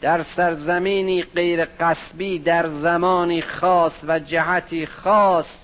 در 0.00 0.22
سرزمینی 0.22 1.22
غیر 1.22 1.64
قصبی 1.64 2.38
در 2.38 2.68
زمانی 2.68 3.42
خاص 3.42 3.92
و 4.06 4.18
جهتی 4.18 4.86
خاص 4.86 5.56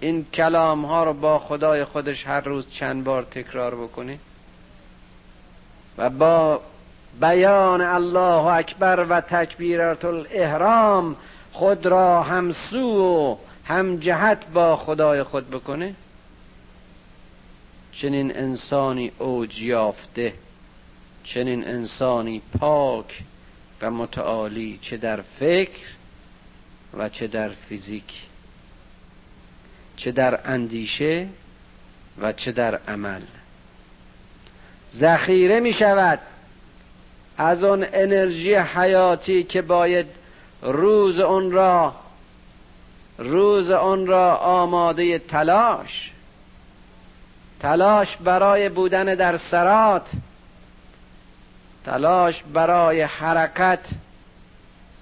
این 0.00 0.26
کلام 0.32 0.84
ها 0.84 1.04
رو 1.04 1.12
با 1.12 1.38
خدای 1.38 1.84
خودش 1.84 2.26
هر 2.26 2.40
روز 2.40 2.70
چند 2.70 3.04
بار 3.04 3.22
تکرار 3.22 3.74
بکنه 3.74 4.18
و 5.98 6.10
با 6.10 6.60
بیان 7.20 7.80
الله 7.80 8.46
اکبر 8.46 9.06
و 9.08 9.20
تکبیرات 9.20 10.04
الاحرام 10.04 11.16
خود 11.52 11.86
را 11.86 12.22
همسو 12.22 12.78
و 12.78 13.36
هم 13.64 13.96
جهت 13.96 14.46
با 14.46 14.76
خدای 14.76 15.22
خود 15.22 15.50
بکنه. 15.50 15.94
چنین 17.92 18.36
انسانی 18.36 19.12
اوج 19.18 19.62
یافته 19.62 20.32
چنین 21.24 21.68
انسانی 21.68 22.42
پاک 22.58 23.22
و 23.82 23.90
متعالی 23.90 24.78
چه 24.82 24.96
در 24.96 25.20
فکر 25.20 25.86
و 26.94 27.08
چه 27.08 27.26
در 27.26 27.48
فیزیک 27.48 28.22
چه 29.96 30.12
در 30.12 30.40
اندیشه 30.50 31.28
و 32.20 32.32
چه 32.32 32.52
در 32.52 32.80
عمل. 32.88 33.22
ذخیره 34.94 35.60
می 35.60 35.72
شود 35.72 36.18
از 37.38 37.64
آن 37.64 37.86
انرژی 37.92 38.54
حیاتی 38.54 39.44
که 39.44 39.62
باید 39.62 40.06
روز 40.62 41.18
اون 41.18 41.52
را 41.52 41.94
روز 43.18 43.70
آن 43.70 44.06
را 44.06 44.36
آماده 44.36 45.18
تلاش. 45.18 46.12
تلاش 47.60 48.16
برای 48.16 48.68
بودن 48.68 49.04
در 49.04 49.36
سرات. 49.36 50.10
تلاش 51.84 52.42
برای 52.42 53.02
حرکت 53.02 53.80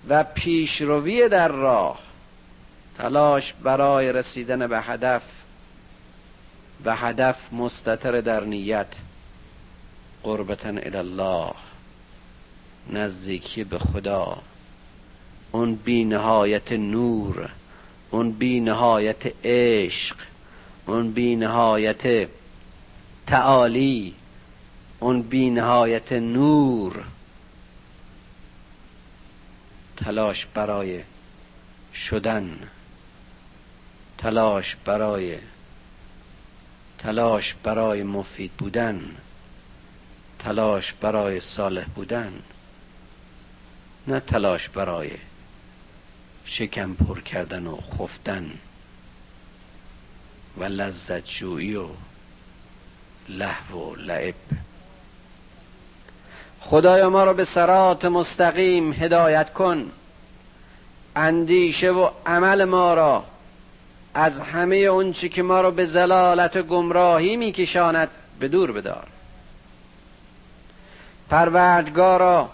و 0.09 0.25
پیشروی 0.25 1.29
در 1.29 1.49
راه. 1.49 1.99
تلاش 2.99 3.53
برای 3.53 4.13
رسیدن 4.13 4.67
به 4.67 4.81
هدف 4.81 5.23
و 6.85 6.97
هدف 6.97 7.37
مستتر 7.53 8.21
در 8.21 8.45
نیت. 8.45 8.87
قربتن 10.23 10.79
الله. 10.79 11.55
نزدیکی 12.91 13.65
به 13.65 13.79
خدا. 13.79 14.39
اون 15.53 15.75
بی 15.75 16.05
نهایت 16.05 16.73
نور 16.73 17.51
اون 18.11 18.33
بی 18.33 18.61
نهایت 18.61 19.47
عشق 19.47 20.17
اون 20.87 21.13
بی 21.13 21.37
نهایت 21.37 22.29
تعالی 23.27 24.15
اون 25.01 25.23
بی 25.23 25.51
نهایت 25.51 26.13
نور. 26.13 27.05
تلاش 29.97 30.47
برای 30.55 31.03
شدن. 31.95 32.59
تلاش 34.19 34.77
برای 34.85 35.39
تلاش 36.99 37.55
برای 37.63 38.03
مفید 38.03 38.51
بودن. 38.59 39.17
تلاش 40.39 40.93
برای 40.93 41.41
صالح 41.41 41.85
بودن. 41.85 42.33
نه 44.09 44.21
تلاش 44.21 44.69
برای 44.69 45.11
شکم 46.45 46.95
پر 46.95 47.21
کردن 47.21 47.67
و 47.67 47.77
خفتن 47.77 48.51
و 50.59 50.65
لذت 50.65 51.25
جویی 51.25 51.77
و 51.77 51.89
لحو 53.29 53.79
و 53.79 53.95
لعب. 53.95 54.35
خدایا 56.61 57.11
ما 57.11 57.25
را 57.25 57.33
به 57.33 57.45
سرات 57.45 58.05
مستقیم 58.05 58.93
هدایت 58.93 59.53
کن. 59.53 59.91
اندیشه 61.17 61.91
و 61.91 62.11
عمل 62.27 62.65
ما 62.65 62.95
را 62.95 63.25
از 64.15 64.39
همه 64.39 64.77
اونچه 64.77 65.29
که 65.29 65.43
ما 65.43 65.61
را 65.61 65.71
به 65.71 65.87
زلالت 65.87 66.57
و 66.57 66.63
گمراهی 66.63 67.37
میکشاند 67.37 68.09
به 68.39 68.49
دور 68.49 68.73
بدار. 68.73 69.07
پروردگارا 71.31 72.51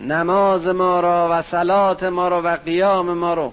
نماز 0.00 0.66
ما 0.66 1.00
را 1.00 1.28
و 1.30 1.42
سلات 1.42 2.02
ما 2.02 2.28
را 2.28 2.42
و 2.42 2.48
قیام 2.48 3.12
ما 3.12 3.34
را 3.34 3.52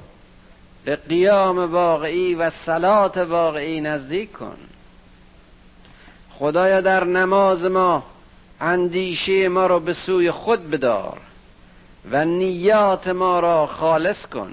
به 0.86 0.96
قیام 0.96 1.72
واقعی 1.72 2.36
و 2.36 2.50
سلات 2.66 3.18
واقعی 3.18 3.82
نزدیک 3.82 4.32
کن. 4.32 4.58
خدایا 6.40 6.82
در 6.82 7.04
نماز 7.04 7.66
ما 7.66 8.04
اندیشه 8.62 9.50
ما 9.50 9.68
را 9.68 9.80
به 9.80 9.94
سوی 9.94 10.32
خود 10.32 10.70
بدار 10.70 11.18
و 12.12 12.26
نیات 12.26 13.08
ما 13.08 13.40
را 13.40 13.68
خالص 13.68 14.26
کن. 14.26 14.52